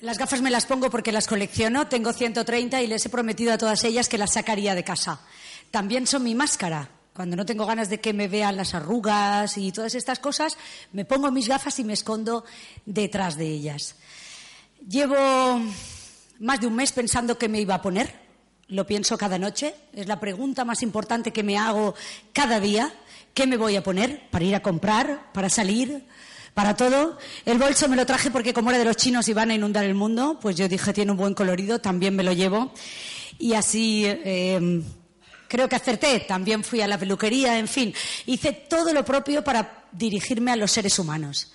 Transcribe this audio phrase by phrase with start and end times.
[0.00, 3.58] Las gafas me las pongo porque las colecciono, tengo 130 y les he prometido a
[3.58, 5.20] todas ellas que las sacaría de casa.
[5.70, 6.90] También son mi máscara.
[7.12, 10.56] Cuando no tengo ganas de que me vean las arrugas y todas estas cosas,
[10.92, 12.44] me pongo mis gafas y me escondo
[12.86, 13.96] detrás de ellas.
[14.88, 15.60] Llevo
[16.38, 18.14] más de un mes pensando qué me iba a poner.
[18.68, 19.74] Lo pienso cada noche.
[19.92, 21.94] Es la pregunta más importante que me hago
[22.32, 22.92] cada día.
[23.34, 26.04] ¿Qué me voy a poner para ir a comprar, para salir,
[26.54, 27.18] para todo?
[27.44, 29.84] El bolso me lo traje porque como era de los chinos y van a inundar
[29.84, 32.72] el mundo, pues yo dije tiene un buen colorido, también me lo llevo.
[33.38, 34.82] Y así eh,
[35.48, 36.20] creo que acerté.
[36.20, 37.94] También fui a la peluquería, en fin,
[38.26, 41.52] hice todo lo propio para dirigirme a los seres humanos.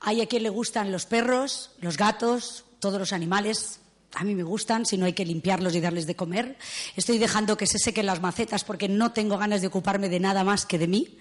[0.00, 3.80] Hay a quien le gustan los perros, los gatos, todos los animales,
[4.14, 6.56] a mí me gustan, si no hay que limpiarlos y darles de comer.
[6.96, 10.44] Estoy dejando que se sequen las macetas porque no tengo ganas de ocuparme de nada
[10.44, 11.18] más que de mí.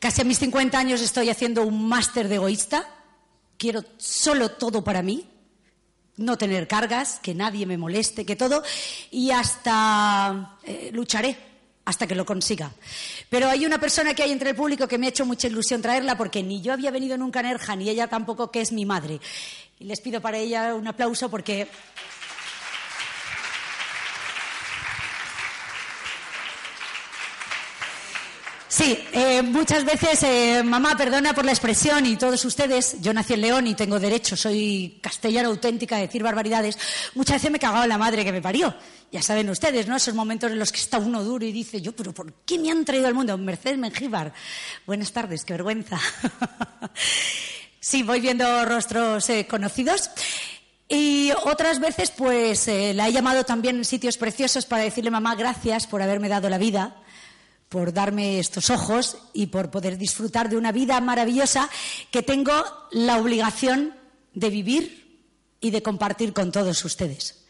[0.00, 2.88] Casi a mis 50 años estoy haciendo un máster de egoísta.
[3.58, 5.28] Quiero solo todo para mí,
[6.16, 8.62] no tener cargas, que nadie me moleste, que todo,
[9.10, 11.36] y hasta eh, lucharé
[11.84, 12.72] hasta que lo consiga.
[13.28, 15.82] Pero hay una persona que hay entre el público que me ha hecho mucha ilusión
[15.82, 18.86] traerla porque ni yo había venido nunca en Erja, ni ella tampoco, que es mi
[18.86, 19.20] madre.
[19.78, 21.68] Y les pido para ella un aplauso porque
[28.70, 33.34] Sí, eh, muchas veces, eh, mamá, perdona por la expresión y todos ustedes, yo nací
[33.34, 36.78] en León y tengo derecho, soy castellana auténtica a decir barbaridades,
[37.16, 38.72] muchas veces me cagaba la madre que me parió.
[39.10, 39.96] Ya saben ustedes, ¿no?
[39.96, 42.70] Esos momentos en los que está uno duro y dice, yo, pero ¿por qué me
[42.70, 43.36] han traído al mundo?
[43.36, 44.32] Mercedes Mengíbar.
[44.86, 45.98] Buenas tardes, qué vergüenza.
[47.80, 50.10] sí, voy viendo rostros eh, conocidos.
[50.88, 55.88] Y otras veces, pues, la he llamado también en sitios preciosos para decirle, mamá, gracias
[55.88, 56.94] por haberme dado la vida
[57.70, 61.70] por darme estos ojos y por poder disfrutar de una vida maravillosa
[62.10, 62.52] que tengo
[62.90, 63.94] la obligación
[64.34, 65.22] de vivir
[65.60, 67.44] y de compartir con todos ustedes.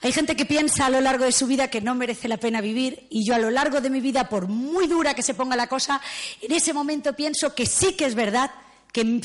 [0.00, 2.62] Hay gente que piensa a lo largo de su vida que no merece la pena
[2.62, 5.54] vivir y yo a lo largo de mi vida, por muy dura que se ponga
[5.54, 6.00] la cosa,
[6.40, 8.50] en ese momento pienso que sí que es verdad
[8.90, 9.20] que,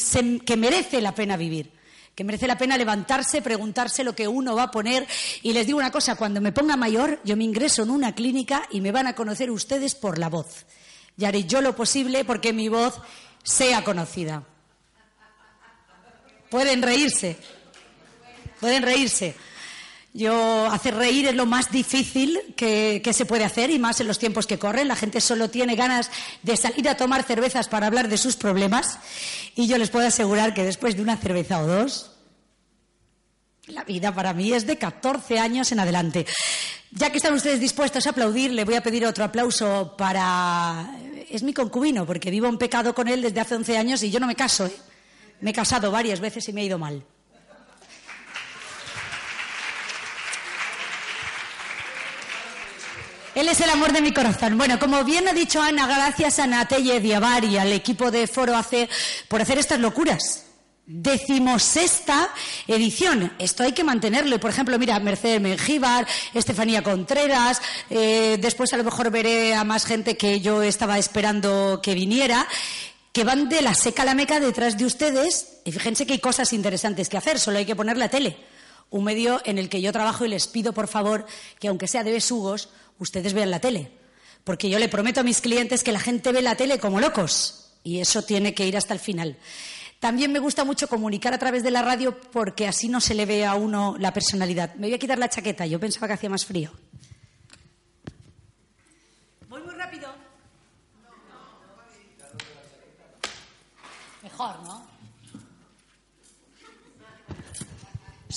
[0.45, 1.76] que merece la pena vivir
[2.17, 5.07] que merece la pena levantarse, preguntarse lo que uno va a poner.
[5.43, 8.63] Y les digo una cosa, cuando me ponga mayor, yo me ingreso en una clínica
[8.71, 10.65] y me van a conocer ustedes por la voz.
[11.15, 12.95] Y haré yo lo posible porque mi voz
[13.43, 14.43] sea conocida.
[16.49, 17.37] Pueden reírse,
[18.59, 19.35] pueden reírse.
[20.17, 24.07] Yo hacer reír es lo más difícil que, que, se puede hacer y más en
[24.07, 24.87] los tiempos que corren.
[24.87, 26.09] La gente solo tiene ganas
[26.41, 28.97] de salir a tomar cervezas para hablar de sus problemas
[29.55, 32.13] y yo les puedo asegurar que después de una cerveza o dos,
[33.67, 36.25] la vida para mí es de 14 años en adelante.
[36.89, 40.97] Ya que están ustedes dispuestos a aplaudir, le voy a pedir otro aplauso para...
[41.29, 44.19] Es mi concubino, porque vivo en pecado con él desde hace 11 años y yo
[44.19, 44.65] no me caso.
[44.65, 44.75] ¿eh?
[45.41, 47.05] Me he casado varias veces y me ha ido mal.
[53.37, 54.57] Él es el amor de mi corazón.
[54.57, 58.57] Bueno, como bien ha dicho Ana, gracias a Natelle Diabar y al equipo de Foro
[58.57, 58.89] AC
[59.27, 60.45] por hacer estas locuras.
[60.87, 62.29] Decimosexta
[62.67, 63.31] edición.
[63.37, 64.39] Esto hay que mantenerlo.
[64.39, 67.61] Por ejemplo, mira, Mercedes Mengíbar, Estefanía Contreras,
[67.91, 72.47] eh, después a lo mejor veré a más gente que yo estaba esperando que viniera,
[73.13, 75.59] que van de la seca a la meca detrás de ustedes.
[75.63, 78.35] Y fíjense que hay cosas interesantes que hacer, solo hay que poner la tele.
[78.89, 81.25] Un medio en el que yo trabajo y les pido, por favor,
[81.59, 82.69] que aunque sea de besugos,
[82.99, 83.91] ustedes vean la tele.
[84.43, 87.73] Porque yo le prometo a mis clientes que la gente ve la tele como locos.
[87.83, 89.37] Y eso tiene que ir hasta el final.
[89.99, 93.25] También me gusta mucho comunicar a través de la radio porque así no se le
[93.25, 94.75] ve a uno la personalidad.
[94.75, 96.71] Me voy a quitar la chaqueta, yo pensaba que hacía más frío.
[99.49, 100.13] Voy muy rápido.
[104.21, 104.86] Mejor, ¿no?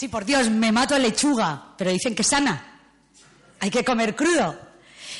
[0.00, 2.80] Sí, por Dios, me mato a lechuga, pero dicen que sana.
[3.60, 4.58] Hay que comer crudo.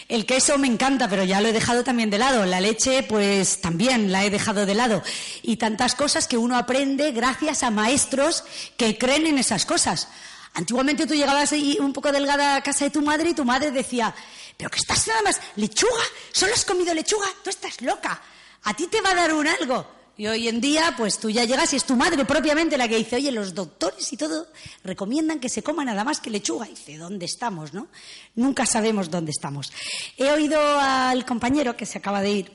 [0.08, 2.46] El queso me encanta, pero ya lo he dejado también de lado.
[2.46, 5.02] La leche, pues también la he dejado de lado.
[5.42, 8.42] Y tantas cosas que uno aprende gracias a maestros
[8.78, 10.08] que creen en esas cosas.
[10.54, 14.14] Antiguamente tú llegabas un poco delgada a casa de tu madre y tu madre decía,
[14.56, 18.18] pero que estás nada más, lechuga, solo has comido lechuga, tú estás loca,
[18.64, 19.99] a ti te va a dar un algo.
[20.20, 22.98] Y hoy en día, pues tú ya llegas y es tu madre propiamente la que
[22.98, 24.48] dice, oye, los doctores y todo
[24.84, 26.66] recomiendan que se coma nada más que lechuga.
[26.66, 27.88] Y dice, ¿dónde estamos, no?
[28.34, 29.72] Nunca sabemos dónde estamos.
[30.18, 32.52] He oído al compañero que se acaba de ir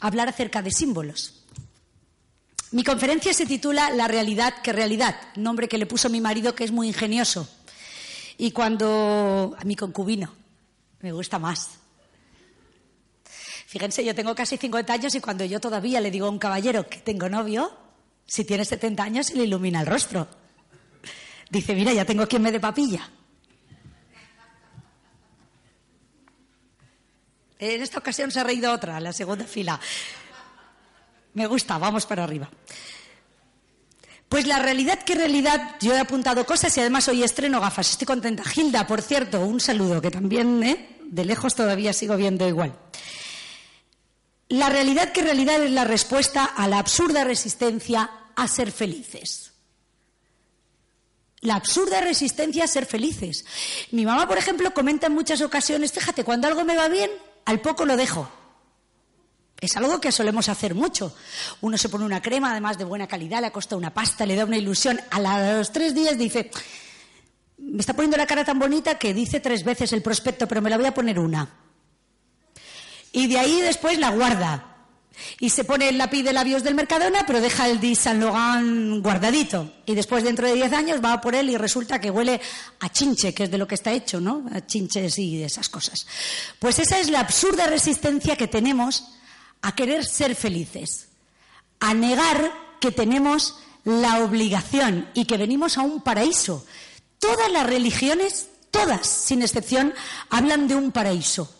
[0.00, 1.44] hablar acerca de símbolos.
[2.72, 6.64] Mi conferencia se titula La realidad que realidad, nombre que le puso mi marido que
[6.64, 7.48] es muy ingenioso.
[8.36, 10.30] Y cuando a mi concubino,
[11.00, 11.70] me gusta más,
[13.66, 16.88] Fíjense, yo tengo casi 50 años y cuando yo todavía le digo a un caballero
[16.88, 17.76] que tengo novio,
[18.24, 20.28] si tiene 70 años se le ilumina el rostro.
[21.50, 23.10] Dice, mira, ya tengo quien me dé papilla.
[27.58, 29.80] En esta ocasión se ha reído otra, la segunda fila.
[31.34, 32.48] Me gusta, vamos para arriba.
[34.28, 35.76] Pues la realidad, ¿qué realidad?
[35.80, 37.90] Yo he apuntado cosas y además hoy estreno gafas.
[37.90, 38.44] Estoy contenta.
[38.44, 40.98] Gilda, por cierto, un saludo, que también ¿eh?
[41.04, 42.76] de lejos todavía sigo viendo igual.
[44.48, 49.52] La realidad, ¿qué realidad es la respuesta a la absurda resistencia a ser felices?
[51.40, 53.44] La absurda resistencia a ser felices.
[53.90, 57.10] Mi mamá, por ejemplo, comenta en muchas ocasiones, fíjate, cuando algo me va bien,
[57.44, 58.30] al poco lo dejo.
[59.60, 61.16] Es algo que solemos hacer mucho.
[61.60, 64.44] Uno se pone una crema, además de buena calidad, le acosta una pasta, le da
[64.44, 65.00] una ilusión.
[65.10, 66.50] A los tres días dice,
[67.58, 70.70] me está poniendo la cara tan bonita que dice tres veces el prospecto, pero me
[70.70, 71.65] la voy a poner una.
[73.16, 74.76] Y de ahí después la guarda.
[75.40, 79.00] Y se pone el lápiz de labios del Mercadona, pero deja el de San Logan
[79.00, 79.72] guardadito.
[79.86, 82.38] Y después, dentro de diez años, va por él y resulta que huele
[82.78, 84.44] a chinche, que es de lo que está hecho, ¿no?
[84.52, 86.06] A chinches y esas cosas.
[86.58, 89.04] Pues esa es la absurda resistencia que tenemos
[89.62, 91.08] a querer ser felices,
[91.80, 92.52] a negar
[92.82, 96.66] que tenemos la obligación y que venimos a un paraíso.
[97.18, 99.94] Todas las religiones, todas, sin excepción,
[100.28, 101.55] hablan de un paraíso.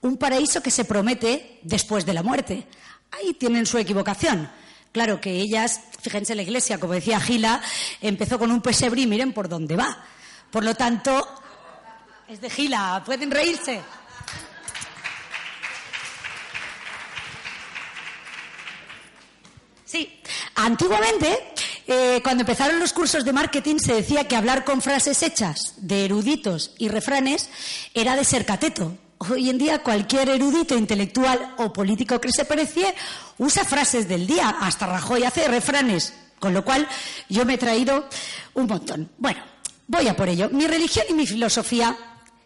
[0.00, 2.66] Un paraíso que se promete después de la muerte.
[3.10, 4.50] Ahí tienen su equivocación.
[4.92, 7.60] Claro que ellas, fíjense, la iglesia, como decía Gila,
[8.00, 10.04] empezó con un pesebre y miren por dónde va.
[10.50, 11.26] Por lo tanto,
[12.28, 13.80] es de Gila, pueden reírse.
[19.84, 20.20] Sí,
[20.54, 21.54] antiguamente,
[21.86, 26.04] eh, cuando empezaron los cursos de marketing, se decía que hablar con frases hechas de
[26.04, 27.48] eruditos y refranes
[27.94, 28.96] era de ser cateto.
[29.18, 32.94] Hoy en día cualquier erudito intelectual o político que se precie
[33.38, 36.86] usa frases del día, hasta Rajoy hace refranes, con lo cual
[37.28, 38.08] yo me he traído
[38.54, 39.10] un montón.
[39.18, 39.42] Bueno,
[39.88, 40.48] voy a por ello.
[40.50, 41.96] Mi religión y mi filosofía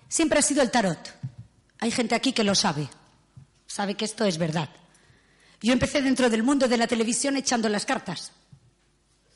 [0.09, 0.99] siempre ha sido el tarot.
[1.79, 2.89] Hay gente aquí que lo sabe,
[3.67, 4.71] sabe que esto es verdad.
[5.61, 8.33] Yo empecé dentro del mundo de la televisión echando las cartas.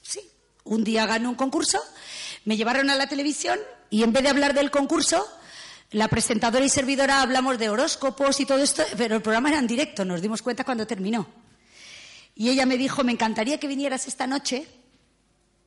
[0.00, 0.20] Sí,
[0.64, 1.80] un día gané un concurso,
[2.46, 3.58] me llevaron a la televisión
[3.90, 5.26] y en vez de hablar del concurso,
[5.96, 9.66] la presentadora y servidora hablamos de horóscopos y todo esto, pero el programa era en
[9.66, 11.26] directo, nos dimos cuenta cuando terminó.
[12.34, 14.66] Y ella me dijo, me encantaría que vinieras esta noche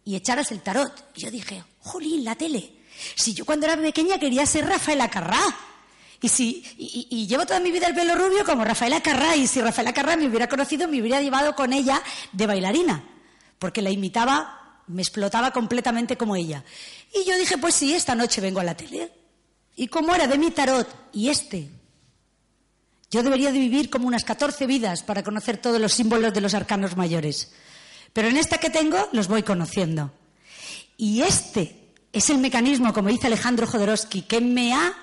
[0.06, 0.94] y echaras el tarot.
[1.16, 2.74] Y yo dije, jolín, la tele.
[3.16, 5.42] Si yo cuando era pequeña quería ser Rafaela Carrá.
[6.22, 9.62] Y, si, y, llevo toda mi vida el pelo rubio como Rafaela Carrá, y si
[9.62, 12.04] Rafaela Carrá me hubiera conocido, me hubiera llevado con ella
[12.34, 13.04] de bailarina,
[13.58, 16.64] porque la imitaba, me explotaba completamente como ella.
[17.16, 19.19] Y yo dije, pues sí, esta noche vengo a la tele.
[19.80, 21.70] Y como era de mi tarot y este,
[23.10, 26.54] yo debería de vivir como unas 14 vidas para conocer todos los símbolos de los
[26.54, 27.54] arcanos mayores.
[28.12, 30.12] Pero en esta que tengo los voy conociendo.
[30.98, 34.94] Y este es el mecanismo, como dice Alejandro Jodorowsky, que me ha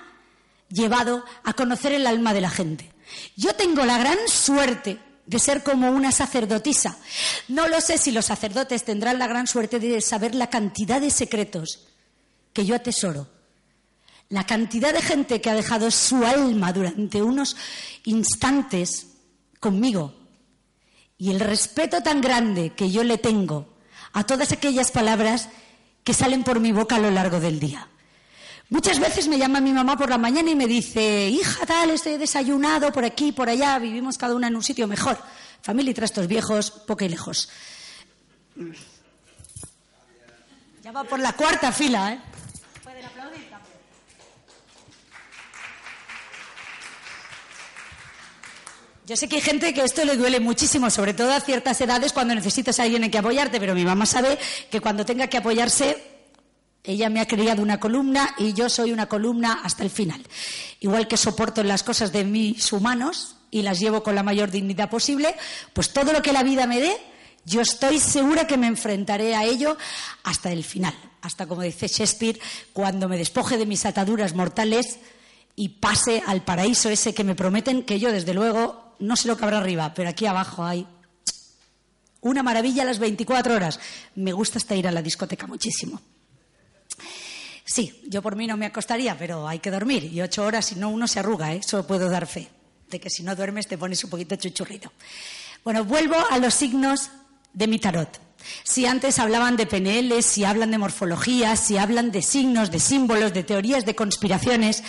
[0.69, 2.93] llevado a conocer el alma de la gente.
[3.35, 6.99] Yo tengo la gran suerte de ser como una sacerdotisa.
[7.47, 11.09] No lo sé si los sacerdotes tendrán la gran suerte de saber la cantidad de
[11.09, 11.87] secretos
[12.53, 13.36] que yo atesoro.
[14.29, 17.55] La cantidad de gente que ha dejado su alma durante unos
[18.03, 19.07] instantes
[19.59, 20.13] conmigo.
[21.17, 23.77] Y el respeto tan grande que yo le tengo
[24.13, 25.49] a todas aquellas palabras
[26.03, 27.87] que salen por mi boca a lo largo del día.
[28.69, 32.17] Muchas veces me llama mi mamá por la mañana y me dice, hija tal, estoy
[32.17, 35.17] desayunado por aquí, por allá, vivimos cada una en un sitio mejor.
[35.61, 37.49] Familia y trastos viejos, poco y lejos.
[40.83, 42.21] Ya va por la cuarta fila, ¿eh?
[42.83, 43.47] Pueden aplaudir
[49.07, 52.11] Yo sé que hay gente que esto le duele muchísimo, sobre todo a ciertas edades
[52.11, 54.37] cuando necesitas a alguien en que apoyarte, pero mi mamá sabe
[54.69, 55.95] que cuando tenga que apoyarse
[56.83, 60.21] ella me ha criado una columna y yo soy una columna hasta el final.
[60.81, 64.89] Igual que soporto las cosas de mis humanos y las llevo con la mayor dignidad
[64.89, 65.35] posible,
[65.71, 66.97] pues todo lo que la vida me dé,
[67.45, 69.77] yo estoy segura que me enfrentaré a ello
[70.23, 70.93] hasta el final.
[71.21, 72.41] Hasta, como dice Shakespeare,
[72.73, 74.99] cuando me despoje de mis ataduras mortales
[75.55, 79.37] y pase al paraíso ese que me prometen, que yo, desde luego, no sé lo
[79.37, 80.87] que habrá arriba, pero aquí abajo hay
[82.21, 83.79] una maravilla a las 24 horas.
[84.15, 86.01] Me gusta hasta ir a la discoteca muchísimo.
[87.63, 90.05] Sí, yo por mí no me acostaría, pero hay que dormir.
[90.05, 91.57] Y ocho horas, si no, uno se arruga, ¿eh?
[91.57, 92.47] eso puedo dar fe.
[92.89, 94.91] De que si no duermes te pones un poquito chuchurrito.
[95.63, 97.09] Bueno, vuelvo a los signos
[97.53, 98.21] de mi tarot.
[98.63, 103.33] Si antes hablaban de PNL, si hablan de morfología, si hablan de signos, de símbolos,
[103.33, 104.83] de teorías de conspiraciones,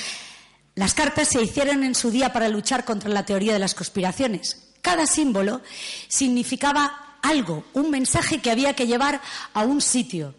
[0.79, 4.69] las cartas se hicieron en su día para luchar contra la teoría de las conspiraciones.
[4.81, 5.61] Cada símbolo
[6.07, 9.21] significaba algo, un mensaje que había que llevar
[9.55, 10.37] a un sitio.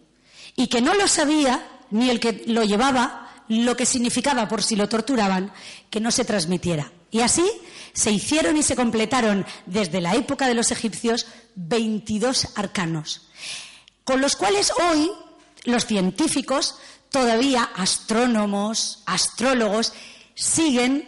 [0.55, 4.75] y que no lo sabía ni el que lo llevaba lo que significaba por si
[4.75, 5.51] lo torturaban
[5.89, 6.91] que no se transmitiera.
[7.12, 7.46] Y así
[7.93, 13.29] se hicieron y se completaron desde la época de los egipcios 22 arcanos,
[14.05, 15.12] con los cuales hoy
[15.65, 16.75] los científicos,
[17.10, 19.93] todavía astrónomos, astrólogos,
[20.39, 21.08] siguen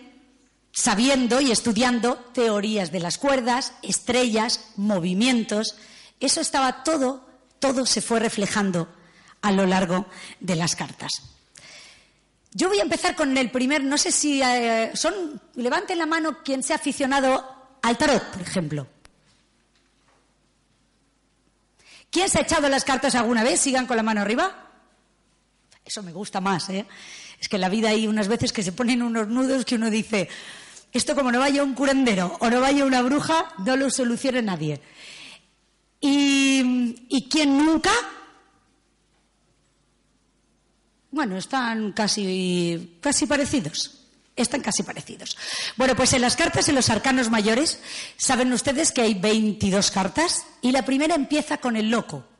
[0.73, 5.75] sabiendo y estudiando teorías de las cuerdas, estrellas, movimientos.
[6.19, 7.25] Eso estaba todo,
[7.59, 8.93] todo se fue reflejando
[9.41, 10.05] a lo largo
[10.41, 11.11] de las cartas.
[12.53, 16.43] Yo voy a empezar con el primer, no sé si eh, son, levanten la mano
[16.43, 18.87] quien sea aficionado al tarot, por ejemplo.
[22.09, 23.61] ¿Quién se ha echado las cartas alguna vez?
[23.61, 24.67] Sigan con la mano arriba.
[25.85, 26.85] Eso me gusta más, ¿eh?
[27.41, 29.89] Es que en la vida hay unas veces que se ponen unos nudos que uno
[29.89, 30.29] dice,
[30.93, 34.79] esto como no vaya un curandero o no vaya una bruja, no lo soluciona nadie.
[35.99, 37.91] ¿Y, ¿y quién nunca?
[41.09, 43.97] Bueno, están casi, casi parecidos.
[44.35, 45.35] Están casi parecidos.
[45.75, 47.79] Bueno, pues en las cartas, en los arcanos mayores,
[48.17, 52.30] saben ustedes que hay 22 cartas y la primera empieza con el loco.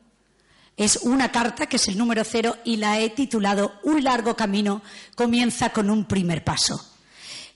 [0.76, 4.82] Es una carta que es el número cero y la he titulado Un largo camino
[5.14, 6.88] comienza con un primer paso.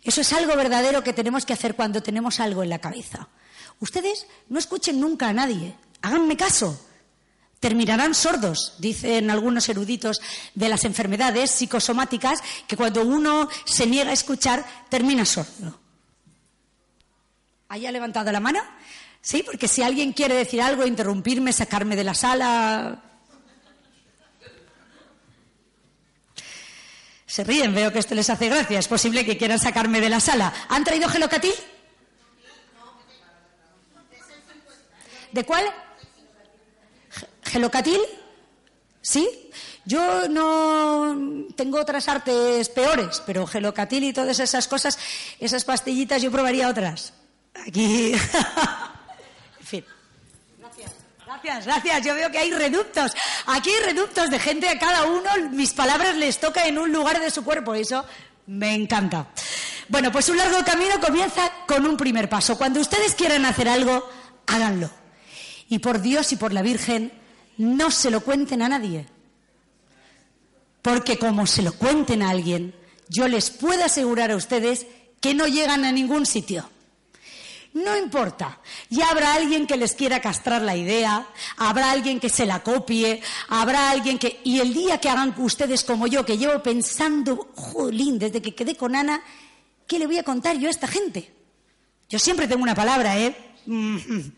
[0.02, 3.28] Eso es algo verdadero que tenemos que hacer cuando tenemos algo en la cabeza.
[3.80, 6.78] Ustedes no escuchen nunca a nadie, háganme caso
[7.60, 10.20] terminarán sordos, dicen algunos eruditos
[10.54, 15.78] de las enfermedades psicosomáticas, que cuando uno se niega a escuchar, termina sordo.
[17.68, 18.60] ¿Haya levantado la mano?
[19.20, 23.02] Sí, porque si alguien quiere decir algo, interrumpirme, sacarme de la sala.
[27.26, 28.78] Se ríen, veo que esto les hace gracia.
[28.78, 30.52] Es posible que quieran sacarme de la sala.
[30.68, 31.54] ¿Han traído gelocatil?
[35.32, 35.64] ¿De cuál?
[37.42, 38.00] ¿Gelocatil?
[39.02, 39.50] ¿Sí?
[39.84, 44.98] Yo no tengo otras artes peores, pero gelocatil y todas esas cosas,
[45.38, 47.12] esas pastillitas, yo probaría otras.
[47.66, 48.12] Aquí.
[49.60, 49.84] en fin.
[51.46, 52.04] Gracias, gracias.
[52.04, 53.12] Yo veo que hay reductos.
[53.46, 57.20] Aquí hay reductos de gente a cada uno, mis palabras les toca en un lugar
[57.20, 57.72] de su cuerpo.
[57.72, 58.04] Eso
[58.48, 59.28] me encanta.
[59.88, 62.58] Bueno, pues un largo camino comienza con un primer paso.
[62.58, 64.10] Cuando ustedes quieran hacer algo,
[64.48, 64.90] háganlo.
[65.68, 67.12] Y por Dios y por la Virgen,
[67.58, 69.06] no se lo cuenten a nadie.
[70.82, 72.74] Porque como se lo cuenten a alguien,
[73.08, 74.88] yo les puedo asegurar a ustedes
[75.20, 76.68] que no llegan a ningún sitio.
[77.76, 81.26] No importa, ya habrá alguien que les quiera castrar la idea,
[81.58, 84.40] habrá alguien que se la copie, habrá alguien que...
[84.44, 88.76] Y el día que hagan ustedes como yo, que llevo pensando, jolín, desde que quedé
[88.76, 89.22] con Ana,
[89.86, 91.30] ¿qué le voy a contar yo a esta gente?
[92.08, 93.36] Yo siempre tengo una palabra, ¿eh?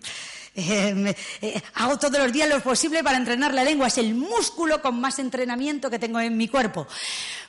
[0.61, 3.87] Eh, eh, hago todos los días lo posible para entrenar la lengua.
[3.87, 6.89] Es el músculo con más entrenamiento que tengo en mi cuerpo.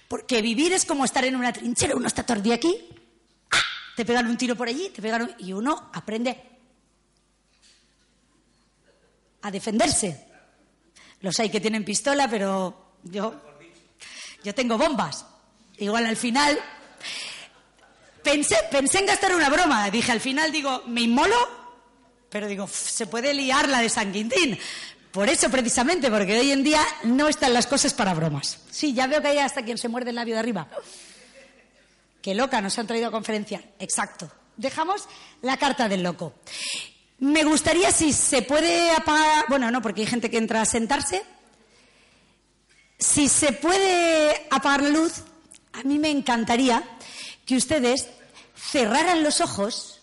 [0.08, 1.96] Porque vivir es como estar en una trinchera.
[1.96, 2.78] Uno está todo aquí.
[4.00, 6.42] Te pegan un tiro por allí, te pegan y uno aprende
[9.42, 10.26] a defenderse.
[11.20, 13.36] Los hay que tienen pistola, pero yo,
[14.42, 15.26] yo tengo bombas.
[15.80, 16.58] Igual al final
[18.24, 19.90] pensé, pensé en gastar una broma.
[19.90, 21.36] Dije al final, digo, me inmolo
[22.30, 24.58] pero digo, se puede liar la de San Quintín.
[25.12, 28.60] Por eso precisamente, porque hoy en día no están las cosas para bromas.
[28.72, 30.70] Sí, ya veo que hay hasta quien se muerde el labio de arriba.
[32.22, 33.64] Qué loca, nos han traído a conferencia.
[33.80, 34.30] Exacto.
[34.58, 35.08] Dejamos
[35.42, 36.34] la carta del loco.
[37.20, 41.24] Me gustaría si se puede apagar, bueno, no, porque hay gente que entra a sentarse.
[42.98, 45.24] Si se puede apagar la luz,
[45.74, 46.84] a mí me encantaría
[47.46, 48.10] que ustedes
[48.56, 50.02] cerraran los ojos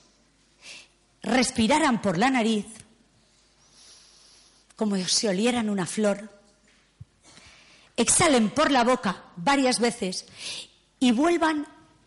[1.23, 2.67] respiraran por la nariz
[4.77, 6.31] como si olieran una flor,
[7.97, 10.27] exhalen por la boca varias veces
[11.01, 11.67] y vuelvan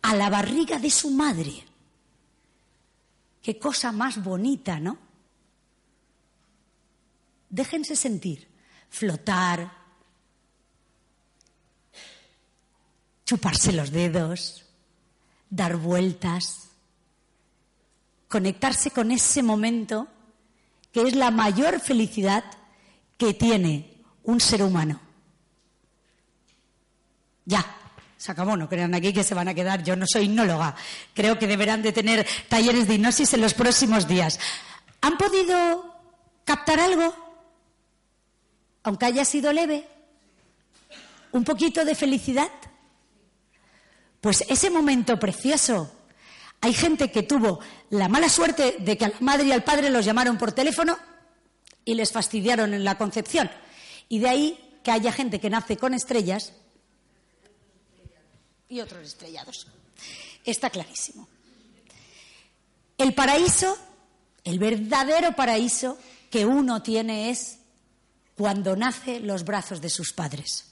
[0.10, 1.66] a la barriga de su madre.
[3.42, 4.98] Qué cosa más bonita, ¿no?
[7.50, 8.48] Déjense sentir,
[8.90, 9.72] flotar,
[13.26, 14.66] chuparse los dedos,
[15.50, 16.70] dar vueltas
[18.30, 20.08] conectarse con ese momento
[20.94, 22.46] que es la mayor felicidad
[23.18, 25.02] que tiene un ser humano.
[27.44, 27.66] Ya,
[28.20, 29.82] se acabó, no crean aquí que se van a quedar.
[29.82, 30.76] Yo no soy hipnóloga.
[31.14, 34.38] Creo que deberán de tener talleres de hipnosis en los próximos días.
[35.00, 35.96] ¿Han podido
[36.44, 37.16] captar algo?
[38.84, 39.88] Aunque haya sido leve.
[41.32, 42.50] ¿Un poquito de felicidad?
[44.20, 45.90] Pues ese momento precioso
[46.60, 49.90] hay gente que tuvo la mala suerte de que a la madre y al padre
[49.90, 51.00] los llamaron por teléfono
[51.86, 53.50] y les fastidiaron en la concepción.
[54.10, 56.52] Y de ahí que haya gente que nace con estrellas
[58.70, 59.68] y otros estrellados.
[60.46, 61.28] Está clarísimo.
[62.98, 63.78] El paraíso,
[64.44, 65.98] el verdadero paraíso
[66.30, 67.58] que uno tiene es
[68.36, 70.66] cuando nace los brazos de sus padres.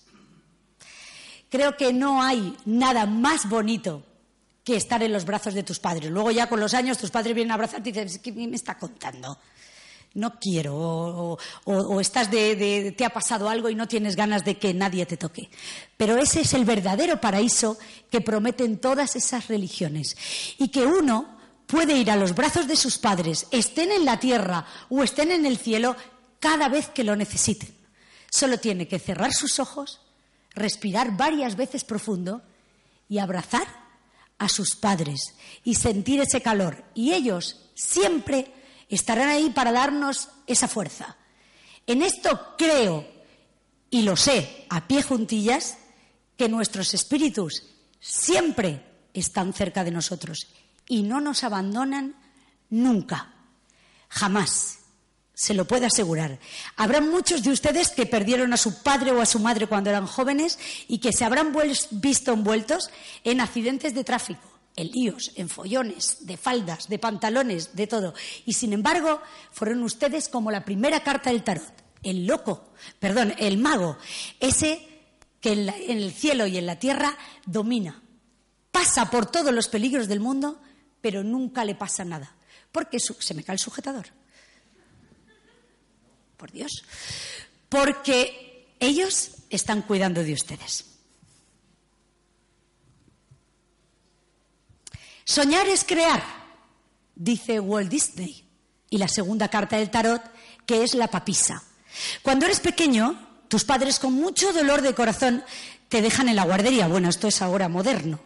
[1.49, 4.03] Creo que no hay nada más bonito
[4.63, 6.11] que estar en los brazos de tus padres.
[6.11, 8.77] Luego ya con los años tus padres vienen a abrazarte y dices, ¿qué me está
[8.77, 9.37] contando?
[10.13, 14.73] No quiero, o, estás de, te ha pasado algo y no tienes ganas de que
[14.73, 15.49] nadie te toque.
[15.95, 17.77] Pero ese es el verdadero paraíso
[18.09, 20.17] que prometen todas esas religiones.
[20.57, 21.37] Y que uno
[21.67, 25.45] puede ir a los brazos de sus padres, estén en la tierra o estén en
[25.45, 25.95] el cielo,
[26.39, 27.75] cada vez que lo necesiten.
[28.31, 30.01] Solo tiene que cerrar sus ojos,
[30.53, 32.41] respirar varias veces profundo
[33.09, 33.67] y abrazar
[34.37, 35.33] a sus padres
[35.63, 36.83] y sentir ese calor.
[36.93, 38.53] Y ellos siempre
[38.89, 41.17] estarán ahí para darnos esa fuerza.
[41.85, 43.07] En esto creo,
[43.89, 45.77] y lo sé a pie juntillas,
[46.37, 47.63] que nuestros espíritus
[47.99, 50.47] siempre están cerca de nosotros
[50.87, 52.15] y no nos abandonan
[52.69, 53.33] nunca,
[54.09, 54.79] jamás.
[55.33, 56.39] Se lo puedo asegurar.
[56.77, 60.07] Habrá muchos de ustedes que perdieron a su padre o a su madre cuando eran
[60.07, 61.55] jóvenes y que se habrán
[61.91, 62.89] visto envueltos
[63.23, 68.13] en accidentes de tráfico, en líos, en follones, de faldas, de pantalones, de todo.
[68.45, 73.57] Y sin embargo, fueron ustedes como la primera carta del tarot, el loco, perdón, el
[73.57, 73.97] mago,
[74.39, 74.87] ese
[75.41, 78.01] que en, en el cielo y en la tierra domina,
[78.71, 80.61] pasa por todos los peligros del mundo,
[81.01, 82.35] pero nunca le pasa nada,
[82.71, 84.05] porque se me cae el sujetador
[86.37, 86.83] por Dios,
[87.67, 90.96] porque ellos están cuidando de ustedes.
[95.27, 96.23] Soñar es crear,
[97.13, 98.45] dice Walt Disney.
[98.89, 100.21] Y la segunda carta del tarot,
[100.65, 101.61] que es la papisa.
[102.21, 105.43] Cuando eres pequeño, tus padres con mucho dolor de corazón
[105.89, 106.87] te dejan en la guardería.
[106.87, 108.21] Bueno, esto es ahora moderno.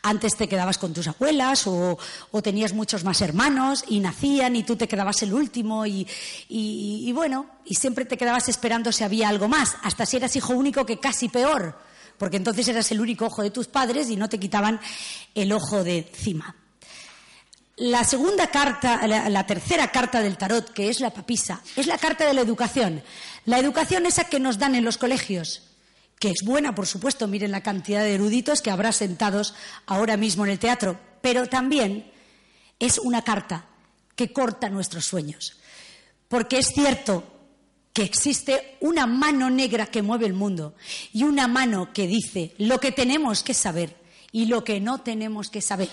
[0.00, 1.98] Antes te quedabas con tus abuelas o,
[2.42, 6.08] tenías muchos más hermanos y nacían y tú te quedabas el último y,
[6.48, 10.54] y, bueno, y siempre te quedabas esperando si había algo más, hasta si eras hijo
[10.54, 11.78] único que casi peor,
[12.20, 14.78] porque entonces eras el único ojo de tus padres y no te quitaban
[15.34, 16.54] el ojo de encima.
[17.76, 22.26] La segunda carta, la, tercera carta del tarot, que es la papisa, es la carta
[22.26, 23.02] de la educación.
[23.46, 25.62] La educación esa que nos dan en los colegios
[26.18, 29.54] que es buena, por supuesto, miren la cantidad de eruditos que habrá sentados
[29.86, 32.12] ahora mismo en el teatro, pero también
[32.78, 33.64] es una carta
[34.14, 35.56] que corta nuestros sueños.
[36.28, 37.24] Porque es cierto
[37.92, 40.74] que existe una mano negra que mueve el mundo
[41.12, 43.96] y una mano que dice lo que tenemos que saber
[44.32, 45.88] y lo que no tenemos que saber.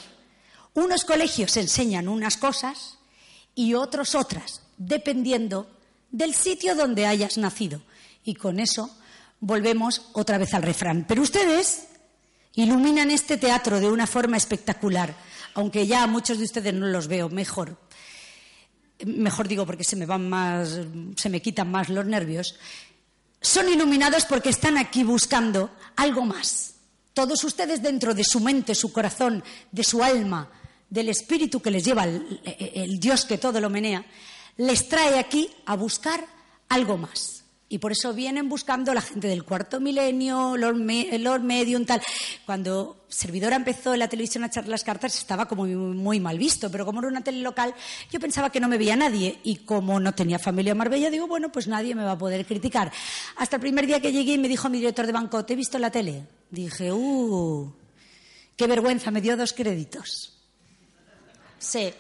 [0.74, 3.00] Unos colegios enseñan unas cosas
[3.56, 5.68] y otros otras, dependiendo
[6.12, 7.82] del sitio donde hayas nacido.
[8.24, 8.96] Y con eso
[9.40, 11.06] volvemos otra vez al refrán.
[11.08, 11.88] Pero ustedes
[12.54, 15.16] iluminan este teatro de una forma espectacular,
[15.56, 17.78] aunque ya a muchos de ustedes no los veo mejor.
[19.06, 20.80] Mejor digo porque se me van más,
[21.16, 22.56] se me quitan más los nervios.
[23.40, 26.76] Son iluminados porque están aquí buscando algo más.
[27.14, 30.50] Todos ustedes dentro de su mente, su corazón, de su alma,
[30.90, 34.06] del espíritu que les lleva el, el Dios que todo lo menea,
[34.58, 36.26] les trae aquí a buscar
[36.70, 37.44] algo más.
[37.70, 42.02] Y por eso vienen buscando la gente del cuarto milenio, Lord, Medium, tal.
[42.46, 46.72] Cuando Servidora empezó en la televisión a echar las cartas estaba como muy, mal visto,
[46.72, 47.74] pero como era una tele local,
[48.10, 49.40] yo pensaba que no me veía nadie.
[49.44, 52.46] Y como no tenía familia en Marbella, digo, bueno, pues nadie me va a poder
[52.46, 52.90] criticar.
[53.36, 55.76] Hasta el primer día que llegué me dijo mi director de banco, ¿te he visto
[55.76, 56.24] en la tele?
[56.50, 57.70] Dije, uh,
[58.56, 60.38] qué vergüenza, me dio dos créditos.
[61.60, 61.92] Sí,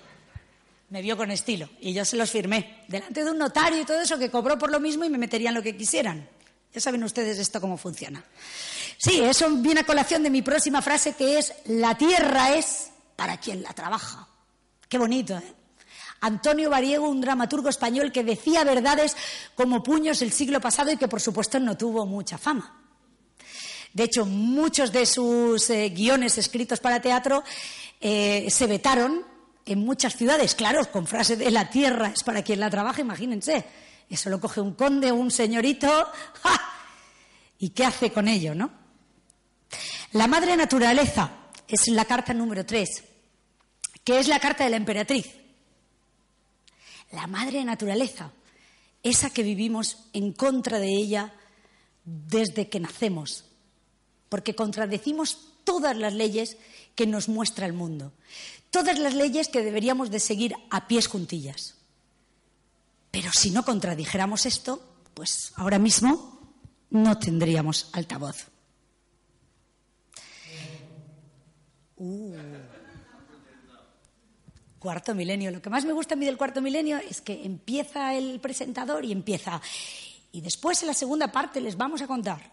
[0.89, 4.02] me vio con estilo y yo se los firmé delante de un notario y todo
[4.02, 6.30] eso que cobró por lo mismo y me meterían lo que quisieran.
[6.73, 8.23] Ya saben ustedes esto cómo funciona.
[8.97, 13.38] Sí, eso viene a colación de mi próxima frase que es la tierra es para
[13.38, 14.28] quien la trabaja.
[14.88, 15.54] Qué bonito, ¿eh?
[16.21, 19.15] Antonio Variego, un dramaturgo español que decía verdades
[19.56, 22.84] como puños el siglo pasado y que por supuesto no tuvo mucha fama.
[23.93, 27.43] De hecho, muchos de sus eh, guiones escritos para teatro
[28.00, 29.26] eh, se vetaron
[29.67, 33.65] en muchas ciudades, claro, con frase de la tierra es para quien la trabaja, imagínense.
[34.10, 35.88] Eso lo coge un conde o un señorito.
[37.60, 38.71] ¿Y qué hace con ello, no?
[40.13, 41.32] La madre naturaleza
[41.67, 43.03] es la carta número tres,
[44.03, 45.27] que es la carta de la emperatriz.
[47.12, 48.32] La madre naturaleza,
[49.03, 51.34] esa que vivimos en contra de ella
[52.06, 53.45] desde que nacemos,
[54.30, 56.58] porque contradecimos todas las leyes
[56.95, 58.13] que nos muestra el mundo
[58.71, 61.75] todas las leyes que deberíamos de seguir a pies juntillas.
[63.12, 64.82] Pero si no contradijéramos esto,
[65.13, 66.39] pues ahora mismo
[66.89, 68.47] no tendríamos altavoz.
[71.97, 72.36] Uh.
[74.80, 75.51] Cuarto milenio.
[75.51, 79.03] Lo que más me gusta a mí del cuarto milenio es que empieza el presentador
[79.03, 79.60] y empieza.
[80.32, 82.51] Y después en la segunda parte les vamos a contar.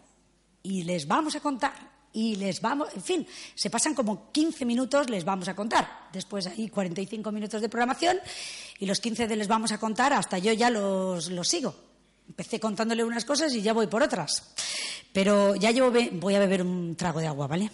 [0.62, 1.74] Y les vamos a contar.
[2.14, 2.88] Y les vamos.
[2.94, 6.08] En fin, se pasan como 15 minutos, les vamos a contar.
[6.12, 8.18] Después hay 45 minutos de programación.
[8.78, 11.74] Y los 15 de les vamos a contar, hasta yo ya los, los sigo.
[12.28, 14.54] Empecé contándole unas cosas y ya voy por otras.
[15.12, 15.92] Pero ya llevo.
[16.12, 17.68] Voy a beber un trago de agua, ¿vale?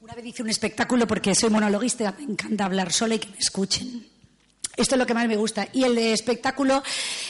[0.00, 3.38] Una vez hice un espectáculo porque soy monologuista, me encanta hablar sola y que me
[3.38, 4.17] escuchen.
[4.78, 5.68] Esto es lo que más me gusta.
[5.72, 6.84] Y el espectáculo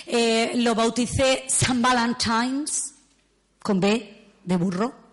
[0.07, 2.93] eh, lo bauticé San Valentine's,
[3.59, 5.13] con B de burro,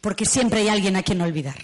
[0.00, 1.56] porque siempre hay alguien a quien olvidar.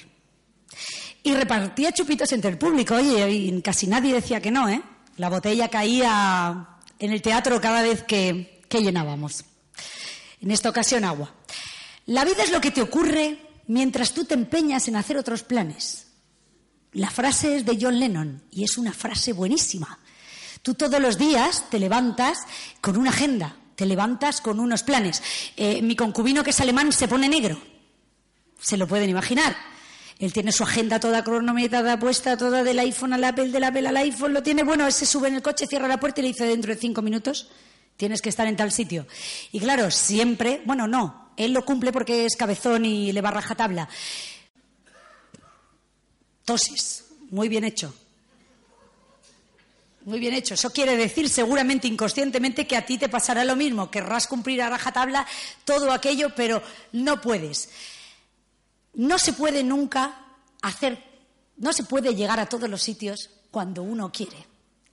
[1.22, 4.82] Y repartía chupitos entre el público, y casi nadie decía que no, ¿eh?
[5.16, 9.44] La botella caía en el teatro cada vez que, que llenábamos.
[10.42, 11.32] En esta ocasión, agua.
[12.06, 16.11] La vida es lo que te ocurre mientras tú te empeñas en hacer otros planes.
[16.92, 19.98] La frase es de John Lennon y es una frase buenísima.
[20.60, 22.38] Tú todos los días te levantas
[22.80, 25.22] con una agenda, te levantas con unos planes.
[25.56, 27.58] Eh, mi concubino, que es alemán, se pone negro.
[28.60, 29.56] Se lo pueden imaginar.
[30.18, 33.96] Él tiene su agenda toda cronometrada, puesta toda del iPhone al Apple, del Apple al
[33.96, 36.28] iPhone, lo tiene, bueno, él se sube en el coche, cierra la puerta y le
[36.28, 37.48] dice dentro de cinco minutos,
[37.96, 39.06] tienes que estar en tal sitio.
[39.50, 43.88] Y claro, siempre, bueno, no, él lo cumple porque es cabezón y le va tabla.
[47.30, 47.94] Muy bien hecho.
[50.04, 50.54] Muy bien hecho.
[50.54, 53.90] Eso quiere decir seguramente inconscientemente que a ti te pasará lo mismo.
[53.90, 55.26] Querrás cumplir a rajatabla
[55.64, 56.62] todo aquello, pero
[56.92, 57.68] no puedes.
[58.94, 60.26] No se puede nunca
[60.60, 61.02] hacer,
[61.56, 64.46] no se puede llegar a todos los sitios cuando uno quiere.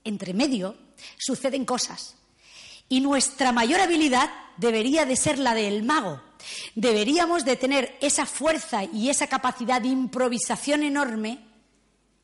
[0.04, 0.76] Entre medio
[1.17, 2.15] suceden cosas.
[2.88, 6.22] Y nuestra mayor habilidad debería de ser la del mago.
[6.76, 11.48] Deberíamos de tener esa fuerza y esa capacidad de improvisación enorme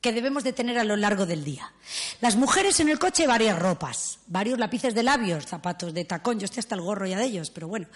[0.05, 1.73] que debemos de tener a lo largo del día.
[2.21, 6.45] Las mujeres en el coche varias ropas, varios lápices de labios, zapatos de tacón, yo
[6.45, 7.87] estoy hasta el gorro ya de ellos, pero bueno,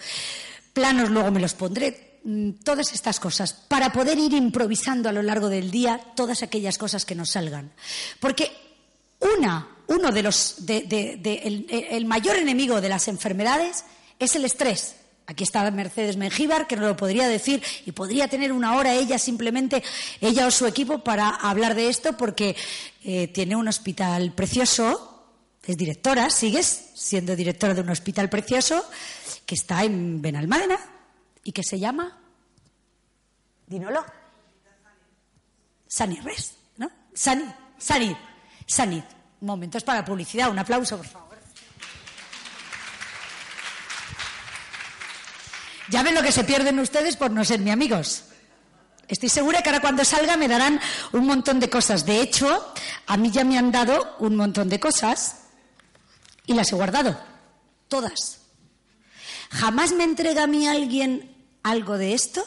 [0.72, 5.22] planos luego me los pondré, mm, todas estas cosas, para poder ir improvisando a lo
[5.22, 7.70] largo del día todas aquellas cosas que nos salgan.
[8.18, 8.50] Porque
[9.20, 13.84] una uno de los, el, mayor enemigo de las enfermedades
[14.18, 14.96] es el estrés.
[15.30, 19.16] Aquí está Mercedes Mengíbar, que no lo podría decir y podría tener una hora ella
[19.16, 19.80] simplemente,
[20.20, 22.56] ella o su equipo, para hablar de esto, porque
[23.04, 25.22] eh, tiene un hospital precioso,
[25.64, 28.84] es directora, sigues siendo directora de un hospital precioso,
[29.46, 30.80] que está en Benalmádena
[31.44, 32.18] y que se llama.
[33.68, 34.04] Dinolo.
[35.86, 36.90] Sanirres, ¿no?
[37.14, 37.44] Sani,
[37.78, 38.16] Sanid,
[38.66, 39.04] Sanid
[39.40, 40.50] momentos para publicidad.
[40.50, 41.29] Un aplauso, por favor.
[45.90, 48.24] Ya ven lo que se pierden ustedes por no ser mi amigos.
[49.08, 50.80] Estoy segura que ahora cuando salga me darán
[51.12, 52.06] un montón de cosas.
[52.06, 52.72] De hecho,
[53.08, 55.46] a mí ya me han dado un montón de cosas
[56.46, 57.18] y las he guardado.
[57.88, 58.38] Todas.
[59.50, 62.44] Jamás me entrega a mí alguien algo de esto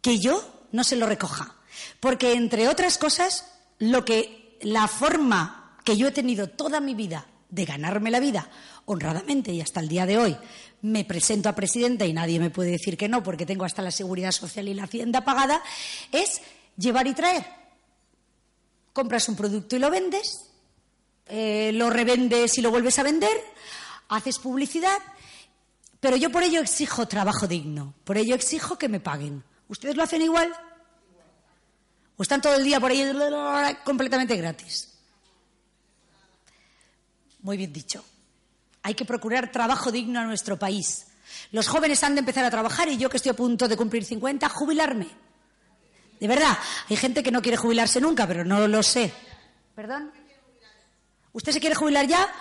[0.00, 1.54] que yo no se lo recoja.
[2.00, 3.44] Porque, entre otras cosas,
[3.78, 8.48] lo que la forma que yo he tenido toda mi vida de ganarme la vida
[8.84, 10.36] honradamente y hasta el día de hoy
[10.82, 13.90] me presento a presidenta y nadie me puede decir que no porque tengo hasta la
[13.90, 15.62] seguridad social y la hacienda pagada,
[16.12, 16.40] es
[16.76, 17.44] llevar y traer.
[18.92, 20.50] Compras un producto y lo vendes,
[21.26, 23.36] eh, lo revendes y lo vuelves a vender,
[24.08, 24.98] haces publicidad,
[26.00, 29.42] pero yo por ello exijo trabajo digno, por ello exijo que me paguen.
[29.68, 30.52] ¿Ustedes lo hacen igual?
[32.16, 33.04] ¿O están todo el día por ahí
[33.84, 34.94] completamente gratis?
[37.40, 38.04] Muy bien dicho.
[38.88, 41.08] Hay que procurar trabajo digno a nuestro país.
[41.52, 44.02] Los jóvenes han de empezar a trabajar y yo que estoy a punto de cumplir
[44.02, 45.06] 50, jubilarme.
[46.18, 46.56] De verdad,
[46.88, 49.12] hay gente que no quiere jubilarse nunca, pero no lo sé.
[49.74, 50.10] ¿Perdón?
[51.34, 52.32] ¿Usted se quiere jubilar ya?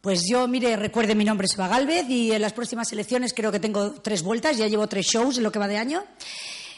[0.00, 3.60] Pues yo, mire, recuerde mi nombre, Seba Galvez, y en las próximas elecciones creo que
[3.60, 6.04] tengo tres vueltas, ya llevo tres shows en lo que va de año.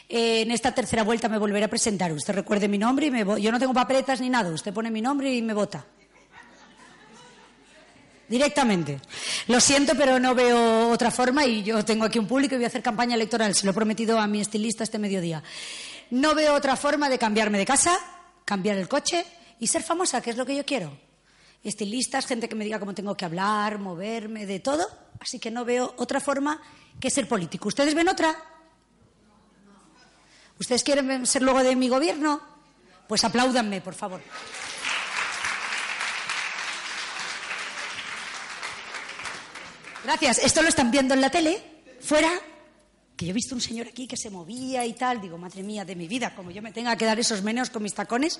[0.09, 2.11] Eh, en esta tercera vuelta me volveré a presentar.
[2.11, 4.49] Usted recuerde mi nombre y me Yo no tengo papeletas ni nada.
[4.49, 5.85] Usted pone mi nombre y me vota
[8.29, 9.01] directamente.
[9.47, 12.65] Lo siento, pero no veo otra forma y yo tengo aquí un público y voy
[12.65, 13.55] a hacer campaña electoral.
[13.55, 15.43] Se lo he prometido a mi estilista este mediodía.
[16.11, 17.97] No veo otra forma de cambiarme de casa,
[18.45, 19.25] cambiar el coche
[19.59, 20.97] y ser famosa, que es lo que yo quiero.
[21.63, 24.87] Estilistas, gente que me diga cómo tengo que hablar, moverme, de todo.
[25.19, 26.61] Así que no veo otra forma
[26.99, 27.67] que ser político.
[27.67, 28.35] ¿Ustedes ven otra?
[30.59, 32.41] ¿Ustedes quieren ser luego de mi gobierno?
[33.07, 34.21] Pues apláudanme, por favor.
[40.03, 40.39] Gracias.
[40.39, 41.61] Esto lo están viendo en la tele,
[41.99, 42.29] fuera,
[43.15, 45.83] que yo he visto un señor aquí que se movía y tal, digo, madre mía
[45.83, 48.39] de mi vida, como yo me tenga que dar esos meneos con mis tacones,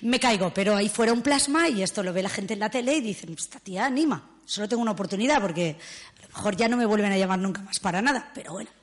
[0.00, 2.70] me caigo, pero ahí fuera un plasma y esto lo ve la gente en la
[2.70, 5.76] tele y dicen, esta tía anima, solo tengo una oportunidad porque
[6.18, 8.70] a lo mejor ya no me vuelven a llamar nunca más para nada, pero bueno.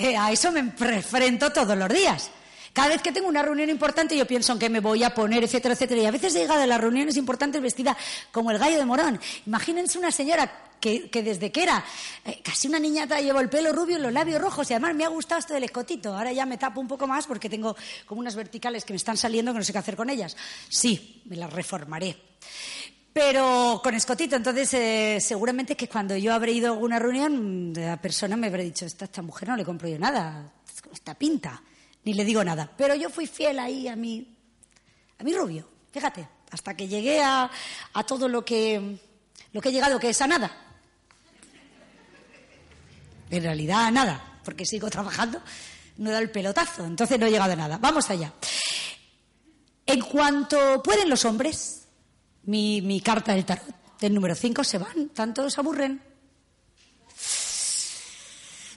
[0.00, 2.30] Eh, a eso me enfrento todos los días.
[2.72, 5.44] Cada vez que tengo una reunión importante yo pienso en qué me voy a poner,
[5.44, 6.02] etcétera, etcétera.
[6.02, 7.96] Y a veces llega de las reuniones importantes vestida
[8.32, 9.20] como el gallo de Morón.
[9.46, 10.50] Imagínense una señora
[10.80, 11.84] que, desde que era
[12.24, 15.04] eh, casi una niñata llevo el pelo rubio y los labios rojos y además me
[15.04, 16.16] ha gustado esto del escotito.
[16.16, 17.76] Ahora ya me tapo un poco más porque tengo
[18.06, 20.36] como unas verticales que me están saliendo que no sé qué hacer con ellas.
[20.68, 22.16] Sí, me las reformaré
[23.10, 24.36] pero con escotito.
[24.36, 28.62] Entonces, eh, seguramente que cuando yo habré ido a alguna reunión, la persona me habrá
[28.62, 30.52] dicho, esta, esta mujer no le compro yo nada,
[30.92, 31.60] esta pinta
[32.08, 32.72] ni le digo nada.
[32.74, 34.34] Pero yo fui fiel ahí a mi,
[35.18, 37.50] a mi rubio, fíjate, hasta que llegué a,
[37.92, 38.98] a todo lo que,
[39.52, 40.50] lo que he llegado, que es a nada.
[43.28, 45.42] En realidad a nada, porque sigo trabajando,
[45.98, 47.76] no he dado el pelotazo, entonces no he llegado a nada.
[47.76, 48.32] Vamos allá.
[49.84, 51.88] En cuanto pueden los hombres,
[52.44, 56.00] mi, mi carta del tarot del número 5 se van, tanto se aburren.